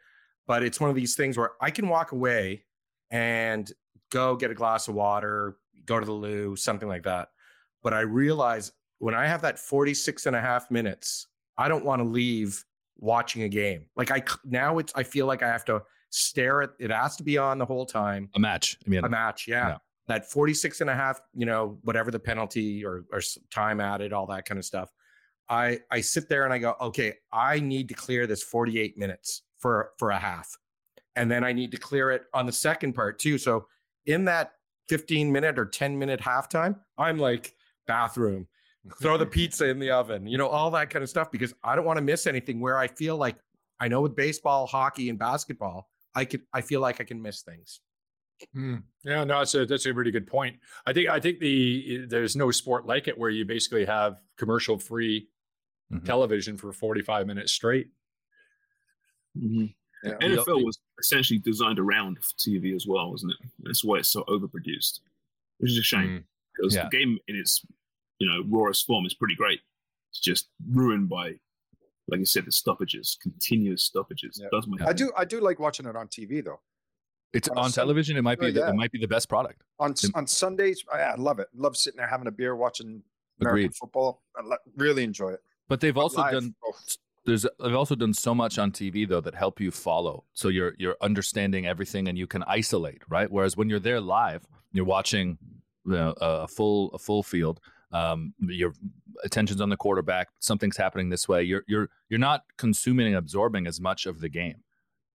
[0.46, 2.64] but it's one of these things where I can walk away
[3.10, 3.70] and
[4.10, 7.28] go get a glass of water, go to the loo, something like that.
[7.82, 12.00] But I realize when I have that 46 and a half minutes, I don't want
[12.00, 12.64] to leave
[12.98, 13.86] watching a game.
[13.96, 17.24] Like I now it's I feel like I have to stare at it has to
[17.24, 18.30] be on the whole time.
[18.34, 18.78] A match.
[18.86, 19.68] I mean a match, yeah.
[19.68, 19.76] yeah.
[20.06, 24.26] That 46 and a half, you know, whatever the penalty or, or time added, all
[24.26, 24.90] that kind of stuff.
[25.48, 29.42] I I sit there and I go, okay, I need to clear this 48 minutes
[29.58, 30.56] for for a half.
[31.16, 33.38] And then I need to clear it on the second part too.
[33.38, 33.66] So
[34.06, 34.52] in that
[34.88, 37.54] 15 minute or 10 minute halftime, I'm like
[37.86, 38.46] bathroom,
[39.00, 41.74] throw the pizza in the oven, you know, all that kind of stuff because I
[41.74, 43.36] don't want to miss anything where I feel like
[43.80, 47.42] I know with baseball, hockey, and basketball, I could I feel like I can miss
[47.42, 47.80] things.
[48.56, 48.82] Mm.
[49.04, 50.56] Yeah, no, that's a that's a really good point.
[50.86, 54.78] I think I think the there's no sport like it where you basically have commercial
[54.78, 55.28] free
[55.92, 56.04] mm-hmm.
[56.04, 57.88] television for 45 minutes straight.
[59.38, 59.66] Mm-hmm.
[60.04, 60.16] Yeah.
[60.20, 63.48] NFL was essentially designed around TV as well, wasn't it?
[63.60, 65.00] That's why it's so overproduced,
[65.58, 66.24] which is a shame mm.
[66.54, 66.84] because yeah.
[66.84, 67.64] the game in its
[68.18, 69.60] you know rawest form is pretty great.
[70.10, 71.34] It's just ruined by,
[72.08, 74.40] like you said, the stoppages, continuous stoppages.
[74.40, 74.60] Yeah.
[74.86, 76.60] I do I do like watching it on TV though.
[77.32, 78.16] It's on, on television.
[78.16, 80.84] It might be oh, the, it might be the best product on it, on Sundays.
[80.92, 81.48] I, I, love it.
[81.52, 83.02] Love sitting there having a beer, watching
[83.40, 83.74] American agreed.
[83.74, 84.22] football.
[84.36, 85.40] I really enjoy it.
[85.68, 86.54] But they've also live, done.
[86.64, 86.72] Oh.
[87.26, 90.24] There's they've also done so much on TV though that help you follow.
[90.34, 93.30] So you're you're understanding everything and you can isolate, right?
[93.30, 95.38] Whereas when you're there live, you're watching
[95.86, 97.60] you know, a full a full field.
[97.94, 98.74] Um, your
[99.22, 100.28] attention's on the quarterback.
[100.40, 101.42] Something's happening this way.
[101.42, 104.64] You're you're you're not consuming and absorbing as much of the game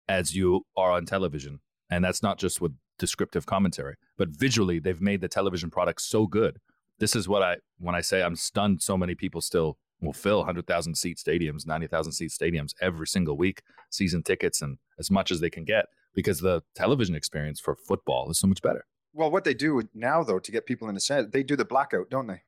[0.07, 1.59] as you are on television,
[1.91, 6.25] and that's not just with descriptive commentary, but visually they've made the television product so
[6.25, 6.57] good.
[6.99, 8.81] This is what I when I say I'm stunned.
[8.81, 13.61] So many people still will fill 100,000 seat stadiums, 90,000 seat stadiums every single week,
[13.89, 18.29] season tickets, and as much as they can get because the television experience for football
[18.29, 18.85] is so much better.
[19.13, 21.65] Well, what they do now, though, to get people in the set, they do the
[21.65, 22.43] blackout, don't they?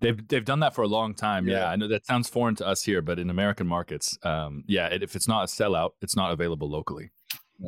[0.00, 1.46] They've they've done that for a long time.
[1.46, 1.60] Yeah.
[1.60, 1.70] yeah.
[1.70, 5.02] I know that sounds foreign to us here, but in American markets, um, yeah, it,
[5.02, 7.10] if it's not a sellout, it's not available locally.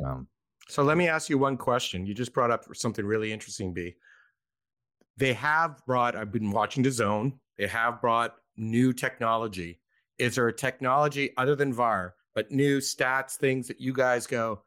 [0.05, 0.27] Um,
[0.67, 2.05] so let me ask you one question.
[2.05, 3.95] You just brought up something really interesting, B.
[5.17, 6.15] They have brought.
[6.15, 7.39] I've been watching the Zone.
[7.57, 9.79] They have brought new technology?
[10.17, 14.61] Is there a technology other than VAR, but new stats, things that you guys go,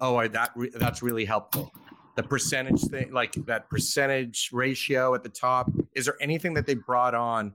[0.00, 1.70] oh, that re- that's really helpful?
[2.16, 5.70] The percentage thing, like that percentage ratio at the top.
[5.96, 7.52] Is there anything that they brought on,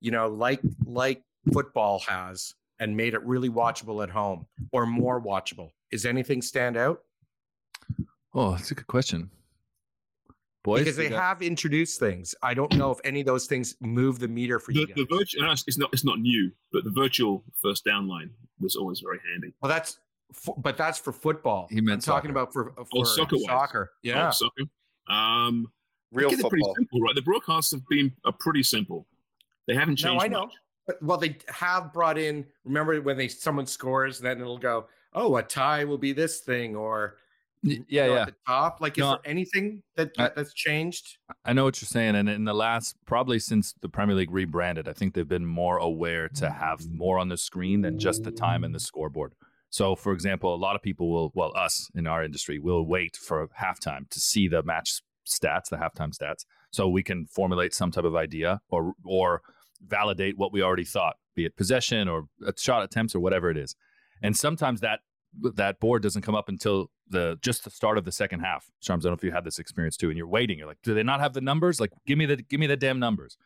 [0.00, 5.20] you know, like like football has, and made it really watchable at home or more
[5.20, 5.70] watchable?
[5.90, 7.02] Is anything stand out?
[8.34, 9.30] Oh, that's a good question.
[10.62, 11.20] Boys, because they got...
[11.20, 12.34] have introduced things.
[12.42, 14.86] I don't know if any of those things move the meter for the, you.
[14.86, 14.96] Guys.
[14.96, 18.30] The virtual, it's not it's not new, but the virtual first down line
[18.60, 19.54] was always very handy.
[19.60, 19.98] Well, that's
[20.58, 21.68] but that's for football.
[21.70, 23.36] He meant I'm talking about for, uh, oh, for oh, soccer.
[23.38, 24.62] Soccer, yeah, oh, soccer.
[25.08, 25.70] Um,
[26.12, 26.50] real football.
[26.50, 27.14] Pretty simple, right?
[27.14, 29.06] The broadcasts have been are pretty simple.
[29.66, 30.18] They haven't changed.
[30.18, 30.46] No, I know.
[30.46, 30.54] Much.
[30.86, 32.46] But, well, they have brought in.
[32.64, 36.76] Remember when they someone scores, then it'll go, "Oh, a tie will be this thing,"
[36.76, 37.16] or
[37.62, 38.12] yeah, yeah.
[38.20, 41.18] At the top, like, is no, there anything that, that that's changed?
[41.44, 44.88] I know what you're saying, and in the last, probably since the Premier League rebranded,
[44.88, 46.56] I think they've been more aware to mm.
[46.56, 49.32] have more on the screen than just the time and the scoreboard.
[49.70, 53.16] So, for example, a lot of people will, well, us in our industry will wait
[53.16, 57.90] for halftime to see the match stats, the halftime stats, so we can formulate some
[57.90, 59.42] type of idea or or
[59.86, 62.24] validate what we already thought, be it possession or
[62.56, 63.76] shot attempts or whatever it is.
[64.22, 65.00] And sometimes that
[65.54, 68.66] that board doesn't come up until the just the start of the second half.
[68.82, 70.58] Sharms, I don't know if you had this experience too, and you're waiting.
[70.58, 71.80] You're like, do they not have the numbers?
[71.80, 73.36] Like, give me the give me the damn numbers.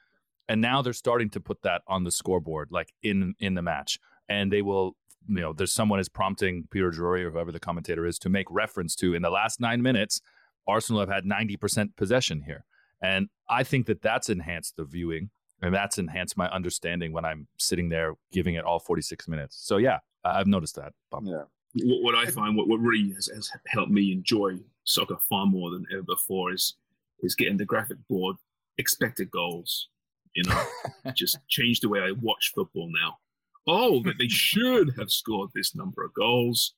[0.48, 3.98] And now they're starting to put that on the scoreboard, like in in the match,
[4.28, 4.96] and they will.
[5.28, 8.46] You know, there's someone is prompting Peter Drury or whoever the commentator is to make
[8.50, 10.20] reference to in the last nine minutes,
[10.66, 12.64] Arsenal have had 90% possession here,
[13.02, 15.30] and I think that that's enhanced the viewing
[15.60, 19.56] and that's enhanced my understanding when I'm sitting there giving it all 46 minutes.
[19.60, 20.92] So yeah, I've noticed that.
[21.10, 21.28] Bump.
[21.28, 25.46] Yeah what, what I find what, what really has, has, helped me enjoy soccer far
[25.46, 26.74] more than ever before is
[27.20, 28.36] is getting the graphic board
[28.78, 29.88] expected goals.
[30.34, 30.64] You know,
[31.14, 33.18] just change the way I watch football now.
[33.66, 36.74] Oh, that they should have scored this number of goals.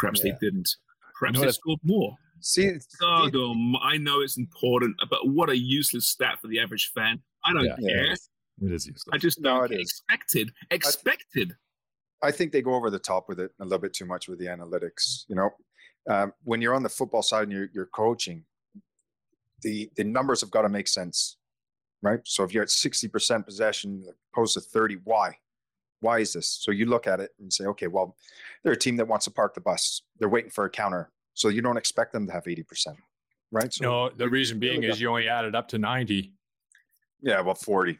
[0.00, 0.32] Perhaps yeah.
[0.32, 0.68] they didn't.
[1.18, 2.16] Perhaps they scored more.
[2.40, 7.20] See, Gargum, I know it's important, but what a useless stat for the average fan.
[7.44, 8.06] I don't yeah, care.
[8.06, 8.12] Yeah,
[8.62, 9.04] it is useless.
[9.12, 10.50] I just no, it expected.
[10.72, 11.54] Expected.
[12.22, 14.40] I think they go over the top with it a little bit too much with
[14.40, 15.24] the analytics.
[15.28, 15.50] You know,
[16.10, 18.44] um, when you're on the football side and you're, you're coaching,
[19.62, 21.36] the the numbers have got to make sense,
[22.02, 22.20] right?
[22.24, 25.36] So if you're at 60% possession opposed to 30, why?
[26.02, 26.58] Why is this?
[26.60, 28.16] So you look at it and say, okay, well,
[28.62, 30.02] they're a team that wants to park the bus.
[30.18, 31.10] They're waiting for a counter.
[31.34, 32.96] So you don't expect them to have 80%,
[33.52, 33.72] right?
[33.72, 36.32] So no, the reason being is you only added up to 90.
[37.22, 37.92] Yeah, well, 40.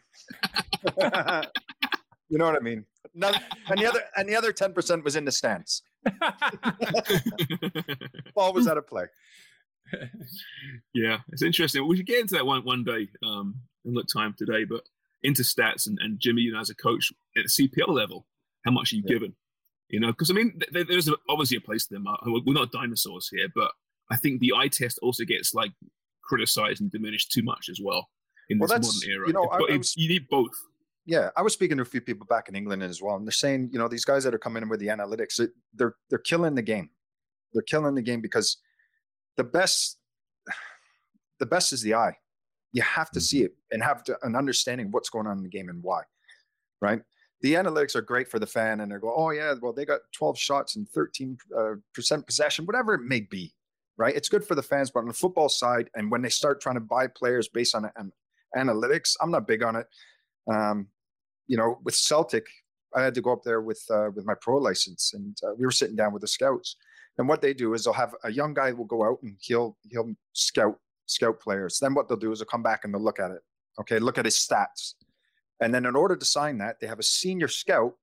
[2.28, 2.84] you know what I mean?
[3.14, 3.34] None,
[3.68, 5.82] and the other and the other 10% was in the stands.
[8.34, 9.04] Ball was out of play.
[10.94, 11.86] yeah, it's interesting.
[11.86, 13.08] We should get into that one one day.
[13.24, 14.82] Um, and look time today, but
[15.22, 18.26] into stats and, and Jimmy, you know, as a coach at the CPL level,
[18.64, 19.14] how much are you yeah.
[19.14, 19.34] given?
[19.88, 22.06] You know, because I mean, th- there's obviously a place for them.
[22.06, 23.70] Uh, we're not dinosaurs here, but
[24.10, 25.72] I think the eye test also gets like
[26.22, 28.08] criticized and diminished too much as well
[28.48, 29.26] in well, this modern era.
[29.26, 30.52] You know, I, I was, you need both.
[31.04, 33.32] Yeah, I was speaking to a few people back in England as well, and they're
[33.32, 36.54] saying, you know, these guys that are coming in with the analytics, they're they're killing
[36.54, 36.90] the game.
[37.52, 38.56] They're killing the game because
[39.36, 39.98] the best,
[41.38, 42.16] the best is the eye.
[42.72, 43.46] You have to see mm-hmm.
[43.46, 46.02] it and have to, an understanding of what's going on in the game and why,
[46.80, 47.02] right?
[47.42, 50.00] The analytics are great for the fan, and they go, "Oh yeah, well they got
[50.12, 53.52] 12 shots and 13 uh, percent possession, whatever it may be."
[53.98, 54.14] Right?
[54.14, 56.76] It's good for the fans, but on the football side, and when they start trying
[56.76, 58.12] to buy players based on, on
[58.56, 59.86] analytics, I'm not big on it.
[60.50, 60.88] Um,
[61.46, 62.46] you know, with Celtic,
[62.94, 65.64] I had to go up there with uh, with my pro license, and uh, we
[65.64, 66.76] were sitting down with the scouts.
[67.18, 69.76] And what they do is they'll have a young guy will go out and he'll
[69.90, 70.78] he'll scout
[71.12, 71.78] scout players.
[71.80, 73.40] Then what they'll do is they'll come back and they'll look at it.
[73.80, 74.94] Okay, look at his stats.
[75.60, 77.94] And then in order to sign that, they have a senior scout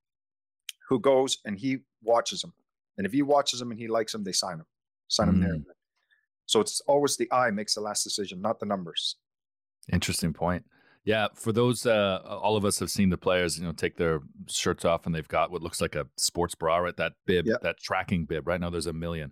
[0.87, 2.53] who goes and he watches them.
[2.97, 4.67] And if he watches them and he likes them, they sign them,
[5.07, 5.53] sign them there.
[5.53, 5.63] Mm.
[6.45, 9.17] So it's always the eye makes the last decision, not the numbers.
[9.91, 10.65] Interesting point.
[11.05, 14.19] Yeah, for those, uh, all of us have seen the players, you know, take their
[14.47, 16.97] shirts off and they've got what looks like a sports bra, right?
[16.97, 17.61] That bib, yep.
[17.61, 18.47] that tracking bib.
[18.47, 19.31] Right now, there's a million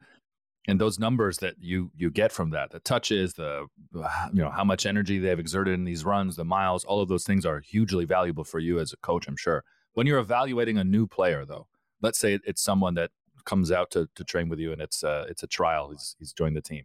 [0.67, 4.63] and those numbers that you you get from that the touches the you know how
[4.63, 8.05] much energy they've exerted in these runs the miles all of those things are hugely
[8.05, 9.63] valuable for you as a coach i'm sure.
[9.93, 11.67] When you're evaluating a new player though
[12.01, 13.11] let's say it's someone that
[13.45, 16.33] comes out to, to train with you and it's uh, it's a trial he's he's
[16.33, 16.83] joined the team.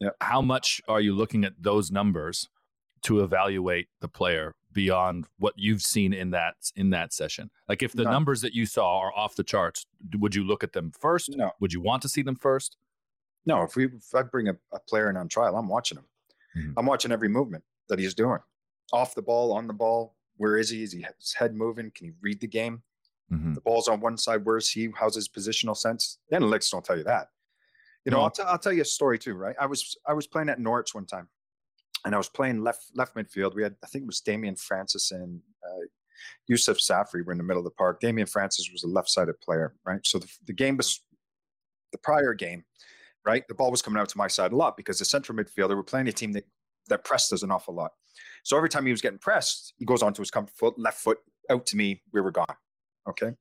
[0.00, 0.10] Yeah.
[0.20, 2.48] how much are you looking at those numbers
[3.02, 7.50] to evaluate the player beyond what you've seen in that in that session?
[7.68, 8.10] Like if the no.
[8.10, 9.86] numbers that you saw are off the charts
[10.18, 11.30] would you look at them first?
[11.36, 11.52] No.
[11.60, 12.76] Would you want to see them first
[13.46, 16.04] no, if we if I bring a, a player in on trial, I'm watching him.
[16.56, 16.78] Mm-hmm.
[16.78, 18.38] I'm watching every movement that he's doing.
[18.92, 20.82] Off the ball, on the ball, where is he?
[20.82, 21.90] Is he his head moving?
[21.94, 22.82] Can he read the game?
[23.32, 23.54] Mm-hmm.
[23.54, 24.44] The ball's on one side.
[24.44, 24.88] Where's he?
[24.94, 26.18] How's his positional sense?
[26.28, 27.28] The analytics don't tell you that.
[28.04, 28.24] You know, no.
[28.24, 29.56] I'll, t- I'll tell you a story too, right?
[29.58, 31.28] I was I was playing at Norwich one time,
[32.04, 33.54] and I was playing left left midfield.
[33.54, 35.86] We had I think it was Damien Francis and uh,
[36.46, 38.00] Youssef Safri were in the middle of the park.
[38.00, 40.06] Damien Francis was a left sided player, right?
[40.06, 41.00] So the, the game was
[41.92, 42.64] the prior game
[43.24, 43.46] right?
[43.48, 45.82] The ball was coming out to my side a lot because the central midfielder were
[45.82, 46.44] playing a team that
[46.88, 47.92] that pressed us an awful lot.
[48.42, 51.18] So every time he was getting pressed, he goes onto his comfort foot, left foot
[51.50, 52.02] out to me.
[52.12, 52.56] We were gone.
[53.08, 53.32] Okay.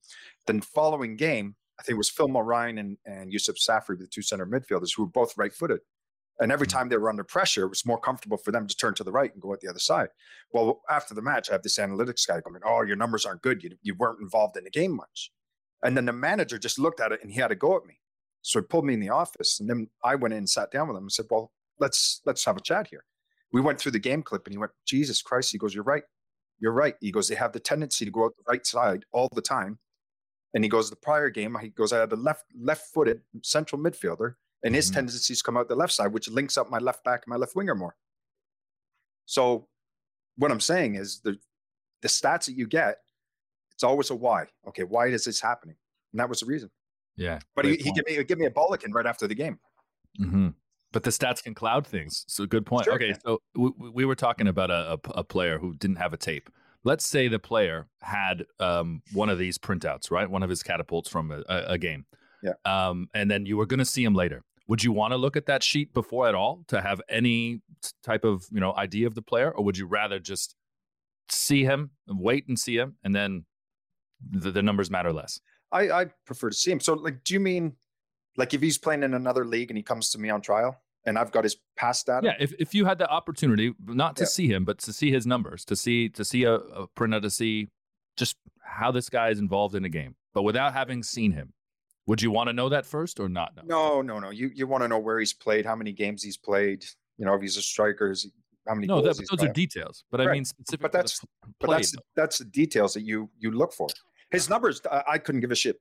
[0.48, 4.22] Then following game, I think it was Phil Mulryne and, and Youssef Safri, the two
[4.22, 5.80] center midfielders, who were both right footed.
[6.40, 6.78] And every mm-hmm.
[6.78, 9.12] time they were under pressure, it was more comfortable for them to turn to the
[9.12, 10.10] right and go at the other side.
[10.52, 13.64] Well, after the match, I have this analytics guy going, Oh, your numbers aren't good.
[13.64, 15.32] You, you weren't involved in the game much.
[15.84, 18.00] And then the manager just looked at it and he had to go at me.
[18.44, 20.88] So he pulled me in the office, and then I went in and sat down
[20.88, 23.06] with him and said, "Well, let's let's have a chat here."
[23.52, 26.04] We went through the game clip, and he went, "Jesus Christ!" He goes, "You're right.
[26.60, 29.30] You're right." He goes, "They have the tendency to go out the right side all
[29.34, 29.80] the time."
[30.54, 34.36] And he goes, "The prior game, he goes, I had a left left-footed central midfielder,
[34.64, 34.96] and his mm-hmm.
[34.96, 37.56] tendencies come out the left side, which links up my left back and my left
[37.56, 37.96] winger more."
[39.26, 39.70] So,
[40.36, 41.38] what I'm saying is the
[42.02, 42.98] the stats that you get,
[43.74, 44.48] it's always a why.
[44.68, 45.78] Okay, why is this happening?
[46.12, 46.70] And that was the reason.
[47.16, 49.60] Yeah, but he, he give me give me a Bollican right after the game.
[50.20, 50.50] Mm-hmm.
[50.92, 52.24] But the stats can cloud things.
[52.28, 52.86] So good point.
[52.86, 56.14] Sure, okay, so we, we, were talking about a, a, a, player who didn't have
[56.14, 56.52] a tape.
[56.84, 60.30] Let's say the player had um, one of these printouts, right?
[60.30, 62.06] One of his catapults from a, a game.
[62.44, 62.54] Yeah.
[62.66, 64.44] Um, and then you were going to see him later.
[64.68, 67.62] Would you want to look at that sheet before at all to have any
[68.04, 70.56] type of you know idea of the player, or would you rather just
[71.30, 73.46] see him, wait and see him, and then
[74.30, 75.40] the, the numbers matter less?
[75.74, 76.80] I, I prefer to see him.
[76.80, 77.76] So, like, do you mean
[78.38, 81.18] like if he's playing in another league and he comes to me on trial and
[81.18, 82.28] I've got his past data?
[82.28, 84.28] Yeah, if, if you had the opportunity not to yeah.
[84.28, 87.30] see him, but to see his numbers, to see to see a, a printout, to
[87.30, 87.70] see
[88.18, 91.54] just how this guy is involved in a game, but without having seen him,
[92.06, 93.56] would you want to know that first or not?
[93.56, 93.64] Know?
[93.66, 94.30] No, no, no.
[94.30, 96.86] You you want to know where he's played, how many games he's played.
[97.18, 98.30] You know, if he's a striker, is
[98.68, 98.88] how many?
[98.88, 99.52] No, that, those playing.
[99.52, 100.04] are details.
[100.12, 100.30] But right.
[100.30, 101.22] I mean, specifically, but that's
[101.60, 103.88] but that's that's the details that you you look for.
[104.34, 105.80] His numbers, I couldn't give a shit.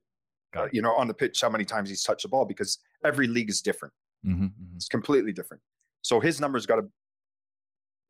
[0.55, 3.27] Uh, you know, on the pitch, how many times he's touched the ball because every
[3.27, 3.95] league is different.
[4.25, 4.77] Mm-hmm, mm-hmm.
[4.77, 5.63] It's completely different.
[6.03, 6.85] So his numbers got to.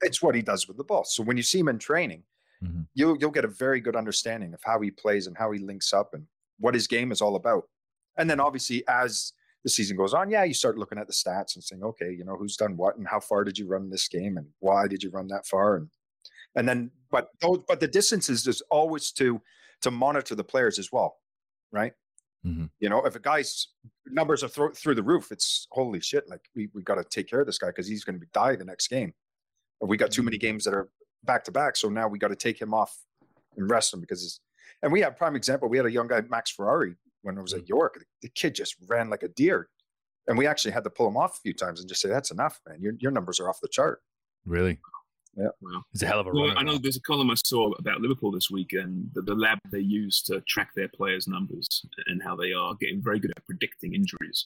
[0.01, 1.05] It's what he does with the ball.
[1.05, 2.25] So when you see him in training,
[2.63, 2.87] Mhm.
[2.95, 5.93] you'll you'll get a very good understanding of how he plays and how he links
[5.93, 6.27] up and
[6.59, 7.69] what his game is all about.
[8.17, 9.33] And then obviously as
[9.65, 12.25] the season goes on, yeah, you start looking at the stats and saying, okay, you
[12.25, 15.03] know, who's done what and how far did you run this game and why did
[15.03, 15.89] you run that far and
[16.55, 19.41] and then but those, but the distances is always to
[19.83, 21.19] to monitor the players as well,
[21.71, 21.93] right?
[22.45, 22.71] Mhm.
[22.81, 23.69] You know, if a guy's
[24.07, 26.29] numbers are thro- through the roof, it's holy shit.
[26.29, 28.57] Like we we got to take care of this guy because he's going to die
[28.57, 29.15] the next game.
[29.81, 30.89] Or we got too many games that are
[31.25, 32.97] back to back, so now we got to take him off
[33.57, 34.25] and rest him because.
[34.25, 34.41] It's,
[34.83, 35.69] and we have prime example.
[35.69, 37.95] We had a young guy, Max Ferrari, when I was at York.
[37.95, 39.69] The, the kid just ran like a deer,
[40.27, 42.33] and we actually had to pull him off a few times and just say, "That's
[42.33, 42.81] enough, man.
[42.83, 44.03] Your your numbers are off the chart."
[44.45, 44.81] Really?
[45.37, 45.49] Yeah.
[45.61, 45.83] Wow.
[45.93, 46.59] He's a hell of a Well, runner.
[46.59, 49.59] I know there's a column I saw about Liverpool this week and the, the lab
[49.71, 51.67] they use to track their players' numbers
[52.07, 54.45] and how they are getting very good at predicting injuries.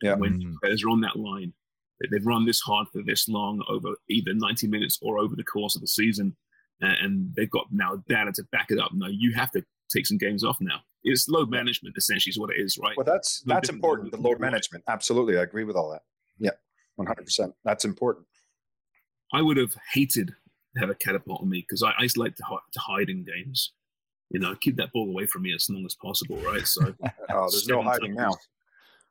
[0.00, 0.14] Yeah.
[0.14, 0.54] When Mm.
[0.62, 1.52] players are on that line,
[2.00, 5.42] they- they've run this hard for this long over either 90 minutes or over the
[5.42, 6.36] course of the season,
[6.80, 8.92] and, and they've got now data to back it up.
[8.94, 10.82] No, you have to take some games off now.
[11.02, 12.96] It's load management essentially is what it is, right?
[12.96, 14.12] Well, that's that's important.
[14.12, 16.02] The load management, absolutely, I agree with all that.
[16.38, 16.50] Yeah,
[16.96, 17.54] one hundred percent.
[17.64, 18.26] That's important.
[19.32, 20.34] I would have hated
[20.74, 23.08] to have a catapult on me because I, I used to like to, to hide
[23.10, 23.72] in games.
[24.30, 26.66] You know, keep that ball away from me as long as possible, right?
[26.66, 26.94] So
[27.30, 28.30] Oh, there's no hiding now.
[28.30, 28.38] tackles.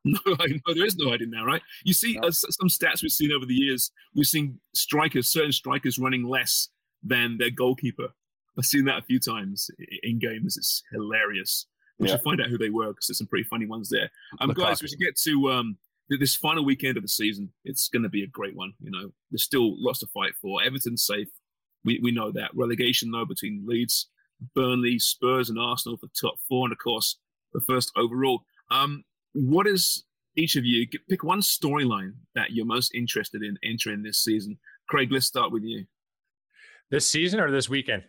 [0.06, 1.62] No, I know there is no hiding now, right?
[1.84, 2.28] You see No.
[2.30, 3.92] uh, some stats we've seen over the years.
[4.16, 6.70] We've seen strikers, certain strikers, running less
[7.04, 8.08] than their goalkeeper.
[8.58, 9.70] I've seen that a few times
[10.04, 10.56] in games.
[10.56, 11.66] It's hilarious.
[12.00, 12.14] We Yeah.
[12.16, 14.10] should find out who they were because there's some pretty funny ones there.
[14.40, 14.56] Um, Lukaku.
[14.56, 15.78] guys, we should get to um,
[16.10, 17.50] this final weekend of the season.
[17.66, 18.74] It's going to be a great one.
[18.80, 20.62] You know, there's still lots to fight for.
[20.64, 21.28] Everton's safe.
[21.84, 22.52] We we know that.
[22.56, 24.08] Relegation though between Leeds,
[24.56, 27.18] Burnley, Spurs, and Arsenal for top four, and of course
[27.54, 28.42] the first overall.
[28.72, 29.04] Um,
[29.34, 30.04] what is
[30.36, 34.58] each of you pick one storyline that you're most interested in entering this season?
[34.88, 35.86] Craig, let's start with you.
[36.90, 38.04] This season or this weekend?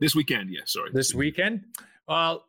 [0.00, 0.62] This weekend, yeah.
[0.64, 1.64] Sorry, This weekend?
[2.08, 2.44] Well,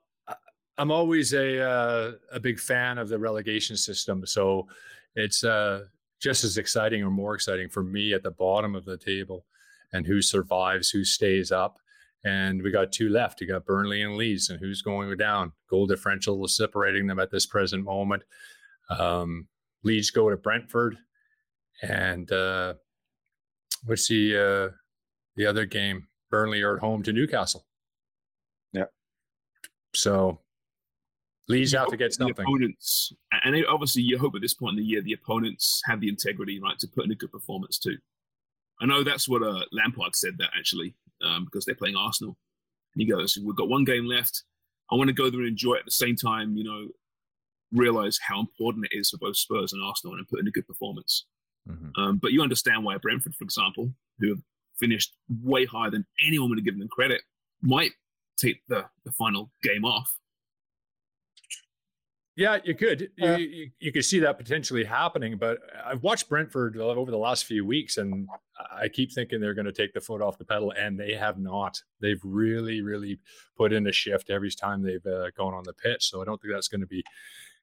[0.77, 4.67] I'm always a uh, a big fan of the relegation system, so
[5.15, 5.85] it's uh,
[6.19, 9.45] just as exciting or more exciting for me at the bottom of the table,
[9.93, 11.79] and who survives, who stays up.
[12.25, 13.39] And we got two left.
[13.39, 15.51] You got Burnley and Leeds, and who's going down?
[15.69, 18.23] Goal differential is separating them at this present moment.
[18.89, 19.47] Um,
[19.83, 20.97] Leeds go to Brentford,
[21.83, 22.73] and uh,
[23.85, 24.75] what's the uh,
[25.35, 26.07] the other game?
[26.31, 27.65] Burnley are at home to Newcastle.
[28.73, 28.85] Yeah.
[29.93, 30.39] So
[31.47, 32.43] Leeds You have to get the something.
[32.43, 36.09] opponents, and obviously, you hope at this point in the year the opponents have the
[36.09, 37.97] integrity, right, to put in a good performance too.
[38.81, 42.35] I know that's what uh, Lampard said that actually, um, because they're playing Arsenal.
[42.95, 44.43] And he goes, "We've got one game left.
[44.91, 46.57] I want to go there and enjoy it at the same time.
[46.57, 46.87] You know,
[47.71, 50.67] realize how important it is for both Spurs and Arsenal and put in a good
[50.67, 51.25] performance."
[51.69, 51.91] Mhm.
[51.97, 54.41] Um, but you understand why Brentford, for example, who have
[54.79, 57.21] finished way higher than anyone would have given them credit,
[57.61, 57.91] might
[58.37, 60.19] take the, the final game off.
[62.37, 63.11] Yeah, you could.
[63.15, 67.45] You, you, you could see that potentially happening, but I've watched Brentford over the last
[67.45, 68.27] few weeks, and
[68.75, 71.37] I keep thinking they're going to take the foot off the pedal, and they have
[71.37, 71.81] not.
[72.01, 73.19] They've really, really
[73.55, 76.09] put in a shift every time they've uh, gone on the pitch.
[76.09, 77.05] So I don't think that's going to be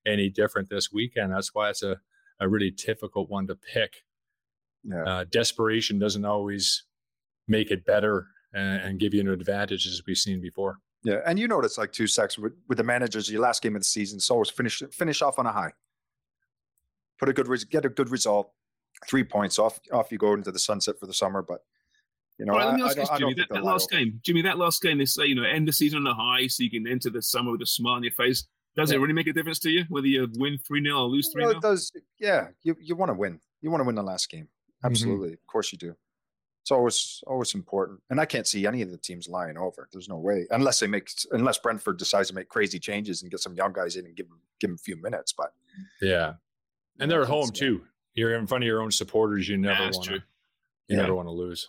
[0.06, 1.32] any different this weekend.
[1.32, 2.00] That's why it's a,
[2.40, 4.04] a really difficult one to pick.
[4.84, 5.02] Yeah.
[5.04, 6.84] Uh, desperation doesn't always
[7.46, 10.78] make it better and, and give you an advantage, as we've seen before.
[11.04, 13.28] Yeah, and you know what it's like two secs with, with the managers.
[13.30, 15.72] Your last game of the season, so always finish finish off on a high.
[17.18, 18.52] Put a good res- get a good result,
[19.08, 21.42] three points off off you go into the sunset for the summer.
[21.42, 21.60] But
[22.38, 23.34] you know, All right, let me I, I ask you this, I Jimmy.
[23.34, 24.04] That, that they'll last over.
[24.04, 26.46] game, Jimmy, that last game, they say, you know, end the season on a high
[26.46, 28.46] so you can enter the summer with a smile on your face.
[28.74, 31.30] Does it really make a difference to you whether you win 3 0 or lose
[31.32, 31.58] 3 Well, 0?
[31.58, 31.92] it does.
[32.18, 33.38] Yeah, you you want to win.
[33.60, 34.44] You want to win the last game.
[34.44, 34.86] Mm-hmm.
[34.86, 35.94] Absolutely, of course you do.
[36.62, 39.88] It's always always important, and I can't see any of the teams lying over.
[39.92, 43.40] There's no way, unless they make unless Brentford decides to make crazy changes and get
[43.40, 45.32] some young guys in and give them give them a few minutes.
[45.32, 45.52] But
[46.00, 46.34] Yeah.
[47.00, 47.82] And they're at home too.
[48.14, 49.48] You're in front of your own supporters.
[49.48, 50.12] You never want to.
[50.14, 50.20] You
[50.88, 50.96] Yeah.
[50.98, 51.68] never want to lose.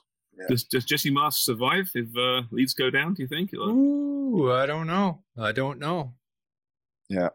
[0.50, 3.54] Does, does Jesse Marsch survive if uh, Leeds go down, do you think?
[3.54, 5.24] Ooh, I don't know.
[5.38, 6.14] I don't know.
[7.08, 7.30] yeah,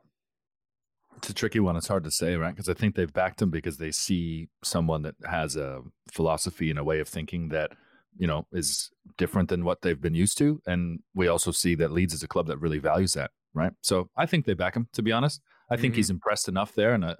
[1.18, 1.76] It's a tricky one.
[1.76, 2.54] It's hard to say, right?
[2.54, 6.78] Because I think they've backed him because they see someone that has a philosophy and
[6.78, 7.72] a way of thinking that,
[8.16, 10.60] you know, is different than what they've been used to.
[10.66, 13.72] And we also see that Leeds is a club that really values that, right?
[13.82, 15.40] So I think they back him, to be honest.
[15.70, 15.96] I think Mhm.
[15.96, 16.94] he's impressed enough there.
[16.94, 17.16] And I,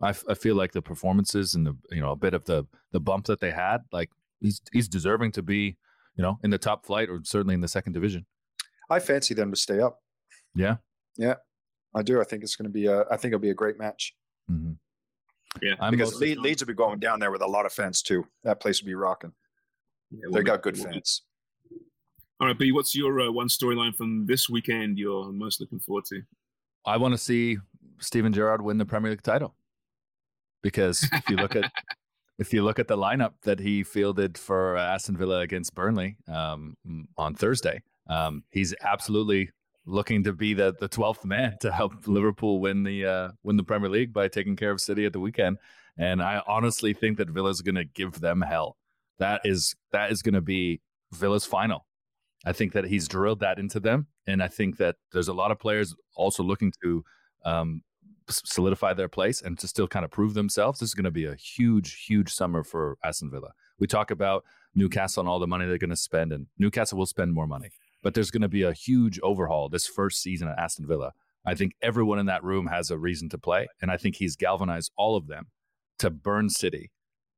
[0.00, 2.66] I, f- I feel like the performances and the, you know, a bit of the,
[2.92, 5.76] the bump that they had, like he's, he's deserving to be,
[6.16, 8.26] you know, in the top flight or certainly in the second division.
[8.88, 9.98] I fancy them to stay up.
[10.54, 10.76] Yeah.
[11.16, 11.34] Yeah,
[11.94, 12.20] I do.
[12.20, 13.02] I think it's going to be a.
[13.10, 14.14] I think it'll be a great match
[14.48, 14.72] hmm
[15.62, 15.74] yeah.
[15.80, 18.02] I'm because most- Le- Leeds will be going down there with a lot of fans
[18.02, 18.24] too.
[18.44, 19.32] That place will be rocking.
[20.10, 21.22] Yeah, They well, got good well, fans.
[22.38, 26.04] All right, B, what's your uh, one storyline from this weekend you're most looking forward
[26.06, 26.22] to?
[26.86, 27.58] I want to see
[27.98, 29.54] Steven Gerrard win the Premier League title
[30.62, 31.70] because if you look at
[32.38, 36.76] if you look at the lineup that he fielded for Aston Villa against Burnley um,
[37.18, 39.50] on Thursday, um, he's absolutely
[39.90, 43.64] looking to be the the twelfth man to help Liverpool win the uh, win the
[43.64, 45.58] Premier League by taking care of City at the weekend.
[45.98, 48.76] And I honestly think that Villa's going to give them hell.
[49.18, 50.80] That is that is going to be
[51.12, 51.86] Villa's final.
[52.46, 55.50] I think that he's drilled that into them, and I think that there's a lot
[55.50, 57.04] of players also looking to
[57.44, 57.82] um,
[58.30, 60.80] solidify their place and to still kind of prove themselves.
[60.80, 63.52] This is going to be a huge, huge summer for Aston Villa.
[63.78, 67.06] We talk about Newcastle and all the money they're going to spend, and Newcastle will
[67.06, 67.70] spend more money,
[68.02, 71.12] but there's going to be a huge overhaul this first season at Aston Villa.
[71.44, 74.36] I think everyone in that room has a reason to play, and I think he's
[74.36, 75.46] galvanized all of them
[75.98, 76.90] to burn City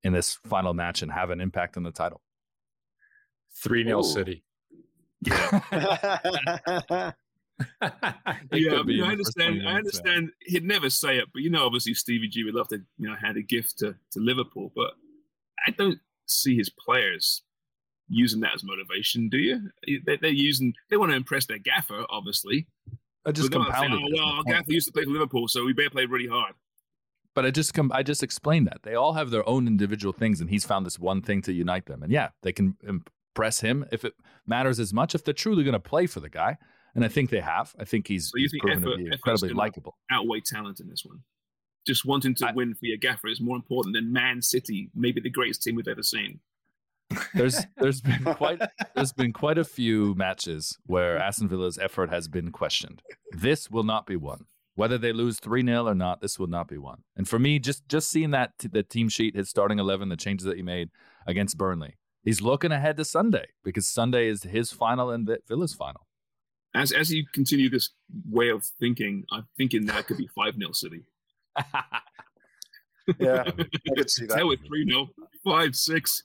[0.02, 2.20] in this final match and have an impact on the title.
[3.62, 4.42] 3 0 City.
[5.20, 5.60] Yeah.
[8.50, 9.68] yeah, I, mean, I understand.
[9.68, 10.30] I understand.
[10.40, 13.14] He'd never say it, but you know, obviously, Stevie G would love to, you know,
[13.14, 14.72] hand a gift to, to Liverpool.
[14.74, 14.94] But
[15.66, 17.42] I don't see his players
[18.12, 19.28] using that as motivation.
[19.28, 19.70] Do you?
[20.06, 20.74] They, are using.
[20.90, 22.66] They want to impress their gaffer, obviously.
[23.24, 24.00] I just compounded.
[24.00, 26.28] Say, oh, well, our gaffer used to play for Liverpool, so we better play really
[26.28, 26.54] hard.
[27.34, 27.90] But I just come.
[27.94, 30.98] I just explained that they all have their own individual things, and he's found this
[30.98, 32.02] one thing to unite them.
[32.02, 34.14] And yeah, they can impress him if it
[34.46, 36.58] matters as much if they're truly going to play for the guy
[36.94, 37.74] and I think they have.
[37.78, 39.96] I think he's, so he's think proven effort, to be incredibly likable.
[40.10, 41.20] Outweigh talent in this one.
[41.86, 45.20] Just wanting to I, win for your gaffer is more important than Man City, maybe
[45.20, 46.40] the greatest team we've ever seen.
[47.34, 48.60] There's there's been quite
[48.94, 53.02] there's been quite a few matches where Aston Villa's effort has been questioned.
[53.32, 54.46] This will not be one.
[54.74, 57.02] Whether they lose three 0 or not, this will not be one.
[57.16, 60.16] And for me, just just seeing that t- the team sheet, his starting eleven, the
[60.16, 60.88] changes that he made
[61.26, 66.06] against Burnley, he's looking ahead to Sunday because Sunday is his final and Villa's final
[66.74, 67.90] as as you continue this
[68.28, 71.02] way of thinking, I'm thinking that could be five 0 City.
[73.18, 74.38] yeah, I could see that.
[74.38, 75.08] Hell with three 0
[75.44, 76.22] five six.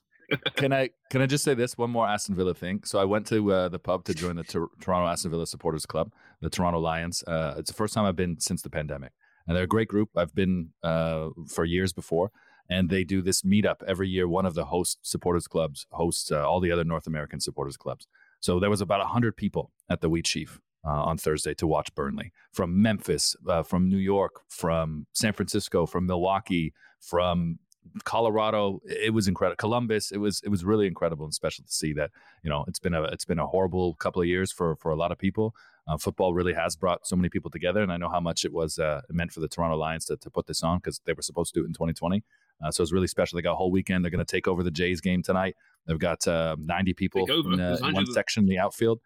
[0.56, 2.82] Can I can I just say this one more Aston Villa thing?
[2.84, 6.12] So I went to uh, the pub to join the Toronto Aston Villa Supporters Club,
[6.42, 7.24] the Toronto Lions.
[7.24, 9.14] Uh, it's the first time I've been since the pandemic,
[9.48, 10.10] and they're a great group.
[10.16, 12.32] I've been uh, for years before,
[12.70, 14.28] and they do this meetup every year.
[14.28, 18.08] One of the host supporters clubs hosts uh, all the other North American supporters clubs.
[18.40, 22.32] So there was about 100 people at the Wheatsheaf uh, on Thursday to watch Burnley
[22.52, 27.60] from Memphis, uh, from New York, from San Francisco, from Milwaukee, from
[28.04, 28.82] Colorado.
[28.86, 29.58] It was incredible.
[29.58, 30.12] Columbus.
[30.12, 32.12] It was it was really incredible and special to see that.
[32.44, 34.96] You know, it's been a it's been a horrible couple of years for for a
[34.96, 35.56] lot of people.
[35.88, 38.52] Uh, football really has brought so many people together, and I know how much it
[38.52, 41.22] was uh, meant for the Toronto Lions to, to put this on because they were
[41.22, 42.24] supposed to do it in 2020.
[42.62, 43.38] Uh, so it's really special.
[43.38, 44.04] They got a whole weekend.
[44.04, 45.56] They're going to take over the Jays game tonight.
[45.86, 49.00] They've got uh, 90 people in, uh, in, one section in the outfield.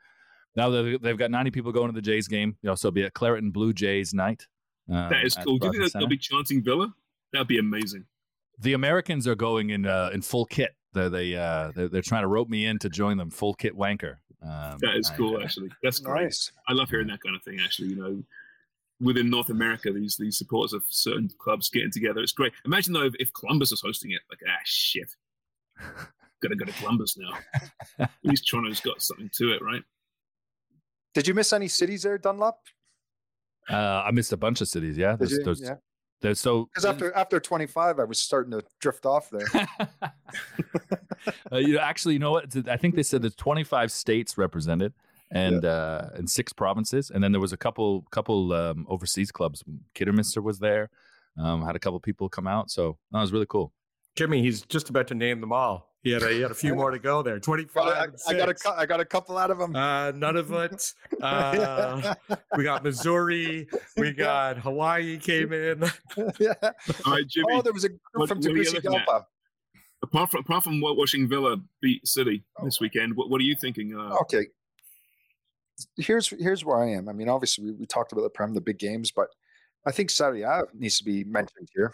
[0.55, 2.57] Now they've, they've got 90 people going to the Jays game.
[2.63, 4.47] You know, so it'll be a Claret and Blue Jays night.
[4.91, 5.59] Uh, that is cool.
[5.59, 6.93] Do you think they'll be chanting Villa?
[7.31, 8.05] That'd be amazing.
[8.59, 10.75] The Americans are going in uh, in full kit.
[10.93, 13.29] They're, they uh, they're, they're trying to rope me in to join them.
[13.29, 14.17] Full kit wanker.
[14.43, 15.69] Um, that is cool, I, actually.
[15.83, 16.23] That's great.
[16.23, 16.51] Nice.
[16.67, 17.59] I love hearing that kind of thing.
[17.63, 18.23] Actually, you know,
[18.99, 22.21] within North America, these these supporters of certain clubs getting together.
[22.21, 22.53] It's great.
[22.65, 25.15] Imagine though if, if Columbus was hosting it, like ah shit,
[26.41, 27.37] gotta go to Columbus now.
[27.99, 29.83] At least Toronto's got something to it, right?
[31.13, 32.57] Did you miss any cities there, Dunlop?
[33.69, 34.97] Uh, I missed a bunch of cities.
[34.97, 35.75] Yeah, there's, there's, yeah.
[36.21, 39.47] There's so because after after 25, I was starting to drift off there.
[41.51, 42.55] uh, you know, actually, you know what?
[42.67, 44.93] I think they said there's 25 states represented
[45.31, 45.69] and yeah.
[45.69, 49.63] uh, and six provinces, and then there was a couple couple um, overseas clubs.
[49.95, 50.89] Kidderminster was there.
[51.37, 53.73] Um, had a couple people come out, so that was really cool.
[54.15, 55.90] Jimmy, he's just about to name them all.
[56.03, 57.39] He had a, he had a few more to go there.
[57.39, 58.15] Twenty five.
[58.27, 59.75] I, I, got a I got a couple out of them.
[59.75, 60.93] Uh, none of it.
[61.21, 62.15] Uh,
[62.57, 63.67] we got Missouri.
[63.95, 65.83] We got Hawaii came in.
[66.39, 66.53] yeah.
[67.05, 67.45] All right, Jimmy.
[67.51, 69.25] Oh, there was a group what, from Tegucigalpa.
[70.01, 73.95] Apart from apart from watching Villa beat City this weekend, what, what are you thinking?
[73.95, 74.47] Uh, okay,
[75.97, 77.07] here's here's where I am.
[77.07, 79.27] I mean, obviously we, we talked about the prem, the big games, but
[79.85, 81.93] I think Serie A needs to be mentioned here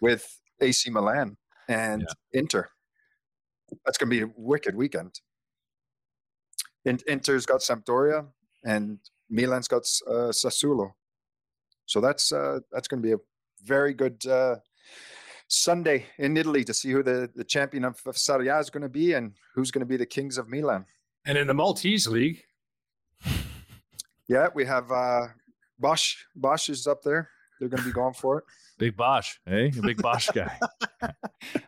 [0.00, 1.36] with AC Milan
[1.68, 2.40] and yeah.
[2.40, 2.68] Inter.
[3.84, 5.20] That's going to be a wicked weekend.
[6.84, 8.26] Inter's got Sampdoria
[8.64, 8.98] and
[9.30, 10.92] Milan's got uh, Sassuolo.
[11.86, 13.18] So that's uh, that's going to be a
[13.64, 14.56] very good uh,
[15.48, 18.82] Sunday in Italy to see who the, the champion of, of Serie A is going
[18.82, 20.86] to be and who's going to be the kings of Milan.
[21.26, 22.42] And in the Maltese League,
[24.28, 25.28] yeah, we have uh,
[25.78, 26.16] Bosch.
[26.34, 27.28] Bosch is up there.
[27.60, 28.44] They're going to be going for it.
[28.82, 29.70] Big Bosch, eh?
[29.78, 30.58] a big Bosch guy.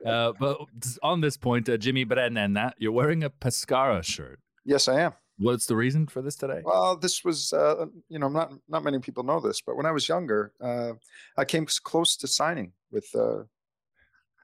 [0.04, 0.58] uh, but
[1.00, 4.40] on this point, uh, Jimmy Brennan, you're wearing a Pescara shirt.
[4.64, 5.12] Yes, I am.
[5.38, 6.62] What's the reason for this today?
[6.64, 9.92] Well, this was, uh, you know, not not many people know this, but when I
[9.92, 10.94] was younger, uh,
[11.38, 13.44] I came close to signing with uh,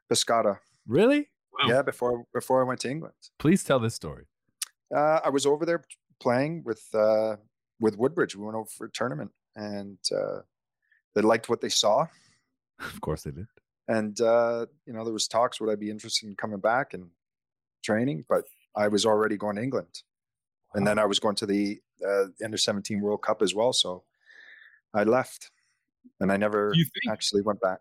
[0.09, 0.61] Pescara.
[0.87, 1.29] Really?
[1.53, 1.71] Wow.
[1.71, 4.27] Yeah, before before I went to England, Please tell this story.
[4.95, 5.83] uh, I was over there
[6.21, 7.35] playing with uh,
[7.81, 8.37] with Woodbridge.
[8.37, 10.43] We went over for a tournament, and uh,
[11.17, 12.07] they liked what they saw.
[12.81, 13.47] Of course they did.
[13.89, 17.11] And uh, you know, there was talks would I be interested in coming back and
[17.83, 18.45] training, but
[18.77, 20.03] I was already going to England,
[20.75, 23.73] and then I was going to the uh, under seventeen World Cup as well.
[23.73, 24.05] So
[24.95, 25.51] I left,
[26.21, 27.81] and I never think- actually went back.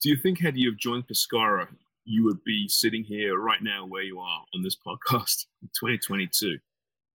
[0.00, 1.68] Do you think had you have joined Pescara,
[2.04, 6.58] you would be sitting here right now where you are on this podcast in 2022?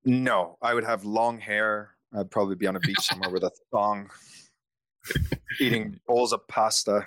[0.06, 1.92] No, I would have long hair.
[2.16, 4.10] I'd probably be on a beach somewhere with a thong,
[5.60, 7.06] eating bowls of pasta,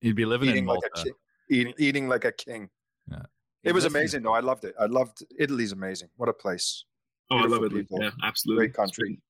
[0.00, 1.04] You'd be living in eating like a
[1.50, 2.68] eating eating like a king.
[3.10, 3.22] Yeah.
[3.62, 4.34] It was Listen- amazing, though.
[4.34, 4.74] I loved it.
[4.78, 6.08] I loved Italy's amazing.
[6.16, 6.84] What a place!
[7.30, 7.80] Oh, I love Beautiful it.
[7.80, 8.02] people.
[8.02, 8.66] Yeah, absolutely.
[8.66, 9.20] Great country.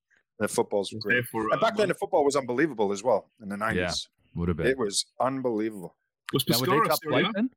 [0.40, 1.14] The football's I great.
[1.14, 4.08] there for, and back uh, then, the football was unbelievable as well in the nineties.
[4.34, 4.66] Would have been.
[4.66, 5.94] It was unbelievable.
[6.32, 7.50] Was Now, were they Pescara top still flight then?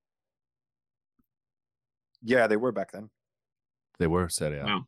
[2.22, 3.10] Yeah, they were back then.
[3.98, 4.66] They were Serie A.
[4.66, 4.86] Wow.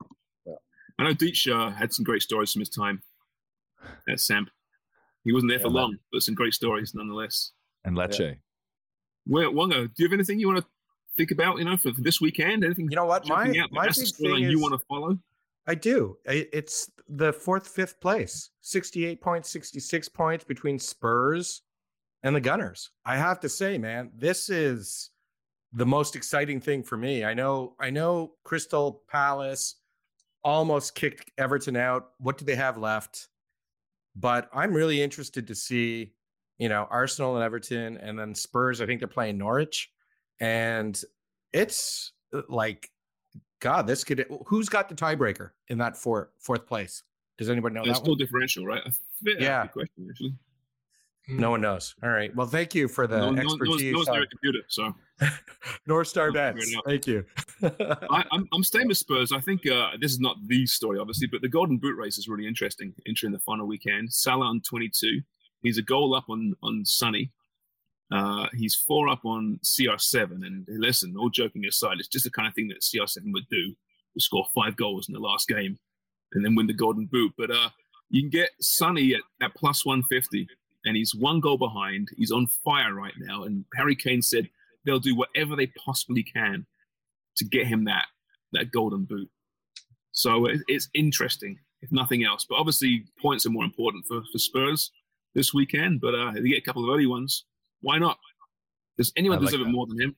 [1.00, 3.02] I know Deitch uh, had some great stories from his time
[4.08, 4.50] at Samp.
[5.30, 7.52] He wasn't there for Yeah, long, but some great stories nonetheless.
[7.86, 8.36] And Lecce.
[9.28, 10.66] Well, Wongo, do you have anything you want to
[11.16, 12.66] think about, you know, for, for this weekend?
[12.66, 13.28] Anything You know what?
[13.28, 13.72] My out?
[13.72, 15.20] my big storyline thing you want to follow?
[15.68, 16.18] I do.
[16.26, 21.62] It's the fourth, fifth place, sixty-eight points, sixty-six points between Spurs
[22.24, 22.90] and the Gunners.
[23.06, 25.12] I have to say, man, this is
[25.74, 27.24] the most exciting thing for me.
[27.24, 29.76] I know, I know, Crystal Palace
[30.44, 32.14] almost kicked Everton out.
[32.18, 33.28] What do they have left?
[34.16, 36.14] But I'm really interested to see,
[36.58, 38.82] you know, Arsenal and Everton, and then Spurs.
[38.82, 39.92] I think they're playing Norwich,
[40.40, 41.02] and
[41.54, 42.90] it's uh, like
[43.60, 44.26] God, this could.
[44.48, 47.04] Who's got the tiebreaker in that four, fourth place?
[47.38, 48.18] Does anybody know It's that still one?
[48.18, 48.82] differential, right?
[48.86, 49.68] I think that's a Yeah.
[49.68, 50.34] question, actually.
[51.30, 51.96] No one knows.
[52.04, 52.36] All right.
[52.36, 53.92] Well, thank you for the no, no, no, expertise.
[53.92, 54.96] no one's near on computer, so
[55.88, 56.76] North Star bets.
[56.86, 57.26] Thank you.
[57.64, 59.32] I, I'm, I'm staying with Spurs.
[59.32, 62.28] I think uh, this is not the story, obviously, but the Golden Boot race is
[62.28, 64.12] really interesting entering the final weekend.
[64.14, 65.22] Salah on 22.
[65.62, 67.32] He's a goal up on on Sonny.
[68.12, 70.46] Uh, he's four up on CR7.
[70.46, 73.76] And listen, all joking aside, it's just the kind of thing that CR7 would do
[74.14, 75.78] to score five goals in the last game
[76.34, 77.34] and then win the Golden Boot.
[77.38, 77.70] But uh,
[78.10, 80.48] you can get Sonny at, at plus 150,
[80.86, 82.10] and he's one goal behind.
[82.18, 83.44] He's on fire right now.
[83.44, 84.50] And Harry Kane said
[84.86, 86.66] they'll do whatever they possibly can
[87.38, 88.06] to get him that
[88.54, 89.30] that golden boot.
[90.12, 92.46] So it's interesting, if nothing else.
[92.48, 94.92] But obviously, points are more important for, for Spurs
[95.36, 96.02] this weekend.
[96.02, 97.46] But uh, if they get a couple of early ones,
[97.82, 98.18] why not?
[98.98, 99.70] Does anyone I like deserve that.
[99.70, 100.16] it more than him?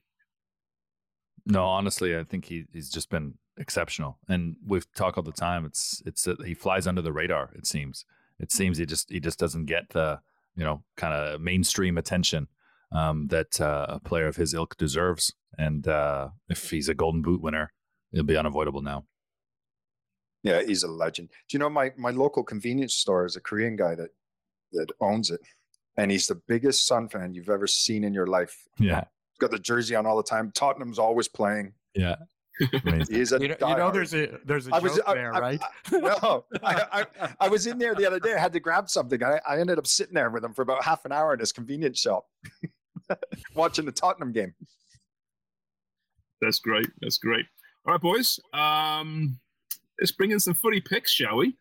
[1.46, 4.18] No, honestly, I think he he's just been exceptional.
[4.28, 5.64] And we've talked all the time.
[5.64, 7.50] It's it's uh, he flies under the radar.
[7.54, 8.04] It seems.
[8.38, 10.20] It seems he just he just doesn't get the
[10.56, 12.48] you know kind of mainstream attention
[12.92, 15.32] um, that uh, a player of his ilk deserves.
[15.58, 17.72] And uh, if he's a Golden Boot winner,
[18.12, 19.04] it'll be unavoidable now.
[20.42, 21.28] Yeah, he's a legend.
[21.48, 24.10] Do you know my my local convenience store is a Korean guy that
[24.72, 25.40] that owns it,
[25.96, 28.56] and he's the biggest Sun fan you've ever seen in your life.
[28.78, 30.50] Yeah, He's got the jersey on all the time.
[30.54, 31.74] Tottenham's always playing.
[31.94, 32.16] yeah.
[32.84, 33.14] Amazing.
[33.16, 35.34] He's a you, know, you know, there's a there's a I was- joke I- there,
[35.34, 35.60] I- right?
[35.92, 38.34] I- no, I, I, I was in there the other day.
[38.34, 39.22] I had to grab something.
[39.22, 41.50] I, I ended up sitting there with him for about half an hour in his
[41.52, 42.26] convenience shop,
[43.54, 44.54] watching the Tottenham game.
[46.40, 46.88] That's great.
[47.00, 47.46] That's great.
[47.86, 48.38] All right, boys.
[48.52, 49.38] Um,
[50.00, 51.56] let's bring in some footy picks, shall we?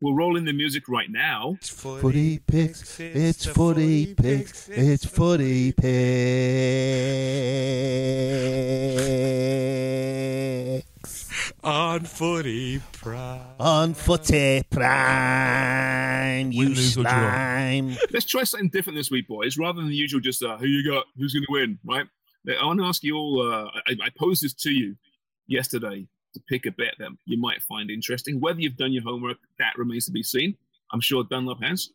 [0.00, 1.56] We'll roll in the music right now.
[1.56, 5.88] It's Footy picks, it's footy picks, it's footy picks.
[11.64, 13.40] On footy prime.
[13.58, 17.96] On footy prime, you lose slime.
[18.12, 19.58] Let's try something different this week, boys.
[19.58, 22.06] Rather than the usual, just uh, who you got, who's going to win, right?
[22.48, 23.42] I want to ask you all.
[23.42, 24.94] Uh, I, I posed this to you
[25.48, 26.06] yesterday
[26.38, 28.40] to pick a bet that you might find interesting.
[28.40, 30.56] Whether you've done your homework, that remains to be seen.
[30.92, 31.90] I'm sure Dunlop has.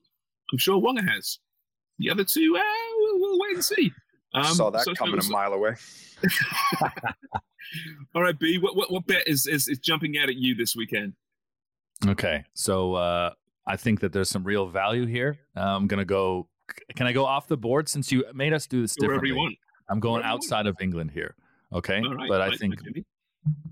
[0.52, 1.40] I'm sure Wonger has.
[2.00, 2.62] The other two, uh,
[2.98, 3.92] we'll, we'll wait and see.
[4.36, 5.76] Um, Saw that so- coming so- a mile away.
[8.16, 8.58] All right, B.
[8.60, 11.14] What, what, what bet is, is is jumping out at you this weekend?
[12.08, 13.32] Okay, so uh,
[13.68, 15.38] I think that there's some real value here.
[15.56, 16.48] Uh, I'm gonna go.
[16.96, 19.30] Can I go off the board since you made us do this Go wherever differently?
[19.30, 19.56] you want.
[19.90, 20.44] I'm going Wherever you want.
[20.44, 21.36] outside of England here.
[21.72, 23.06] Okay, All right, but I like- think like Jimmy.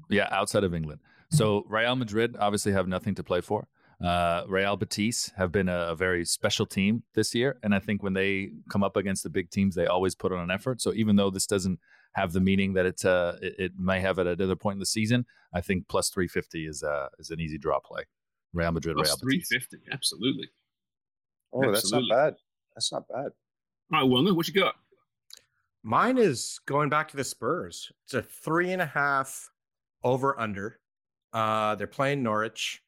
[0.10, 1.02] Yeah, outside of England.
[1.32, 3.68] So Real Madrid obviously have nothing to play for.
[4.04, 8.02] Uh, Real Betis have been a, a very special team this year, and I think
[8.02, 10.82] when they come up against the big teams, they always put on an effort.
[10.82, 11.80] So even though this doesn't
[12.14, 14.86] have the meaning that it uh, it, it may have at another point in the
[14.88, 18.04] season, I think plus three fifty is uh, is an easy draw play.
[18.54, 19.50] Real Madrid, Plus Real three Betis.
[19.50, 20.50] fifty, absolutely.
[21.54, 22.36] Oh, that's not bad.
[22.76, 23.32] That's not bad.
[23.94, 24.76] All right, Wilmer, what you got?
[25.84, 27.92] Mine is going back to the Spurs.
[28.06, 29.50] It's a three and a half
[30.04, 30.80] over under.
[31.34, 32.82] Uh, they're playing Norwich.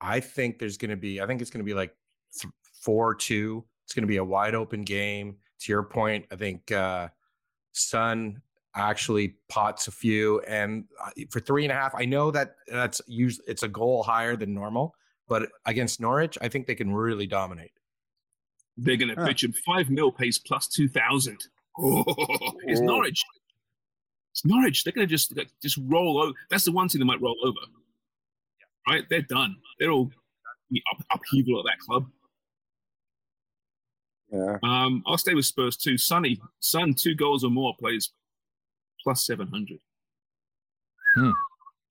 [0.00, 1.20] I think there's going to be.
[1.20, 1.94] I think it's going to be like
[2.40, 2.52] th-
[2.82, 3.64] four two.
[3.84, 5.36] It's going to be a wide open game.
[5.60, 7.08] To your point, I think uh,
[7.72, 8.40] Sun
[8.76, 13.00] actually pots a few, and uh, for three and a half, I know that that's
[13.08, 14.94] usually it's a goal higher than normal,
[15.26, 17.72] but against Norwich, I think they can really dominate.
[18.76, 21.38] They're going to pitch him five mil pays plus two thousand.
[21.80, 22.02] Oh,
[22.64, 22.80] it's.
[22.80, 23.22] Norwich.
[24.38, 24.84] It's Norwich.
[24.84, 26.32] They're going to just like, just roll over.
[26.48, 27.58] That's the one thing they might roll over.
[28.86, 29.02] Right?
[29.10, 29.56] They're done.
[29.80, 30.12] They're all
[30.70, 32.06] the up, upheaval at that club.
[34.30, 34.58] Yeah.
[34.62, 35.98] Um, I'll stay with Spurs too.
[35.98, 38.12] Sonny, Sun, two goals or more plays
[39.02, 39.80] plus seven hundred.
[41.16, 41.30] Hmm.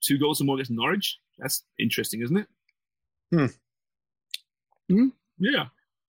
[0.01, 1.19] Two goals or more against Norwich.
[1.39, 2.47] That's interesting, isn't it?
[3.31, 3.45] Hmm.
[4.89, 5.07] Hmm?
[5.37, 5.65] Yeah.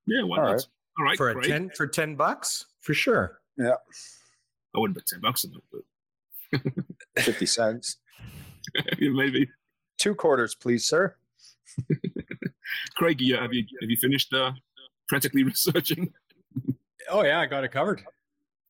[0.07, 0.23] Yeah.
[0.23, 0.53] Why All not?
[0.53, 0.67] right.
[0.99, 1.17] All right.
[1.17, 3.41] for a ten for ten bucks for sure.
[3.57, 3.75] Yeah.
[4.77, 5.81] I wouldn't bet ten bucks on that, but
[7.19, 7.97] 50 cents.
[9.01, 9.49] maybe.
[9.99, 11.17] Two quarters, please, sir.
[12.97, 14.53] Craig, yeah, have you have you finished uh,
[15.09, 16.13] frantically researching
[17.11, 18.03] Oh yeah, I got it covered.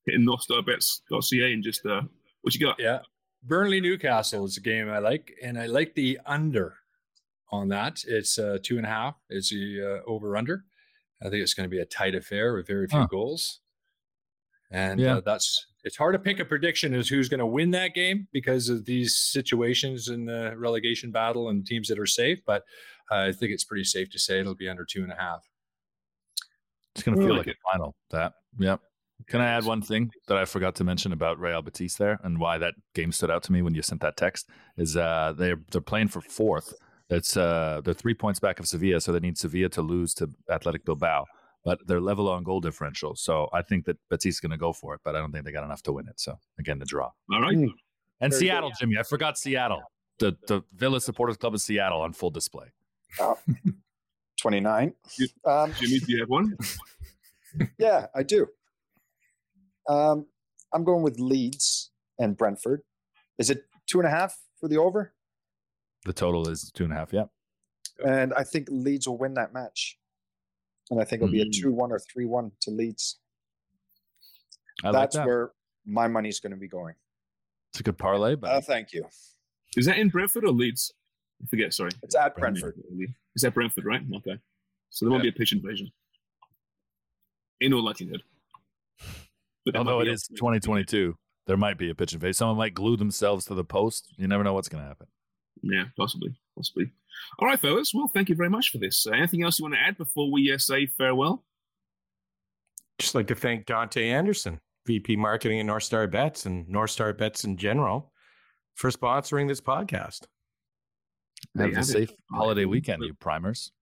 [0.07, 2.03] hitting northstarbets.ca and just uh,
[2.43, 2.77] what you got?
[2.79, 3.01] Yeah.
[3.43, 6.75] Burnley Newcastle is a game I like, and I like the under
[7.51, 8.03] on that.
[8.07, 9.15] It's uh, two and a half.
[9.31, 10.65] It's the uh, over under.
[11.23, 13.07] I think it's going to be a tight affair with very few Huh.
[13.07, 13.61] goals.
[14.71, 15.17] And Yeah.
[15.17, 18.29] uh, that's it's hard to pick a prediction as who's going to win that game
[18.33, 22.41] because of these situations in the relegation battle and teams that are safe.
[22.45, 22.65] But
[23.11, 25.49] uh, I think it's pretty safe to say it'll be under two and a half.
[26.95, 27.95] It's going to feel like like, a final.
[28.11, 28.35] That.
[28.59, 28.81] Yep.
[29.29, 32.39] Can I add one thing that I forgot to mention about Real Betis there and
[32.39, 35.61] why that game stood out to me when you sent that text is uh, they're
[35.71, 36.75] they're playing for fourth.
[37.11, 40.31] It's uh, they're three points back of Sevilla, so they need Sevilla to lose to
[40.51, 41.27] Athletic Bilbao,
[41.69, 43.15] but they're level on goal differential.
[43.15, 45.45] So I think that Betis is going to go for it, but I don't think
[45.45, 46.19] they got enough to win it.
[46.19, 47.11] So again, the draw.
[47.31, 47.55] All right.
[47.55, 47.69] Mm.
[48.23, 49.83] And Very Seattle, Jimmy, I forgot Seattle.
[50.19, 52.69] The the Villa Supporters Club in Seattle on full display.
[54.41, 54.95] 29.
[55.45, 56.57] Um, Jimmy, do you have one?
[57.79, 58.47] yeah, I do.
[59.91, 60.25] Um,
[60.73, 62.81] I'm going with Leeds and Brentford.
[63.39, 65.13] Is it two and a half for the over?
[66.07, 67.13] The total is two and a half.
[67.13, 67.25] Yeah.
[68.07, 69.98] And I think Leeds will win that match.
[70.91, 71.53] And I think it'll be a Mm.
[71.53, 73.19] 2 1 or 3 1 to Leeds.
[74.85, 75.27] I like That's that.
[75.27, 75.53] where
[75.85, 76.95] my money's going to be going.
[77.71, 79.05] It's a good parlay, but Uh, thank you.
[79.77, 80.93] Is that in Brentford or Leeds?
[81.43, 81.75] I forget.
[81.75, 81.91] Sorry.
[82.03, 82.75] It's at Brentford.
[83.35, 84.03] Is that Brentford, right?
[84.17, 84.39] Okay.
[84.91, 85.93] So there won't be a pitch invasion.
[87.61, 88.23] In all likelihood.
[89.65, 92.31] But although might it be is up- 2022, there might be a pitch invasion.
[92.31, 92.39] face.
[92.39, 94.15] Someone might glue themselves to the post.
[94.17, 95.09] You never know what's going to happen.
[95.63, 96.93] Yeah, possibly, possibly.
[97.39, 97.93] All right, fellas.
[97.95, 99.07] Well, thank you very much for this.
[99.07, 101.45] Uh, anything else you want to add before we uh, say farewell?
[102.99, 107.13] Just like to thank Dante Anderson, VP Marketing at North Star Bets and North Star
[107.13, 108.13] Bets in general,
[108.75, 110.27] for sponsoring this podcast.
[111.57, 111.87] Have a have it.
[111.87, 113.73] safe holiday weekend, you primers.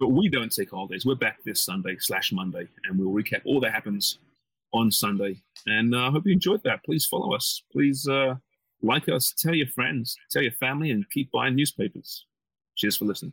[0.00, 1.04] But we don't take holidays.
[1.04, 4.18] We're back this Sunday slash Monday, and we'll recap all that happens
[4.72, 5.42] on Sunday.
[5.66, 6.84] And I uh, hope you enjoyed that.
[6.84, 7.62] Please follow us.
[7.70, 8.36] Please uh,
[8.82, 9.32] like us.
[9.38, 10.16] Tell your friends.
[10.30, 12.26] Tell your family, and keep buying newspapers.
[12.76, 13.32] Cheers for listening.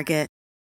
[0.00, 0.39] Target.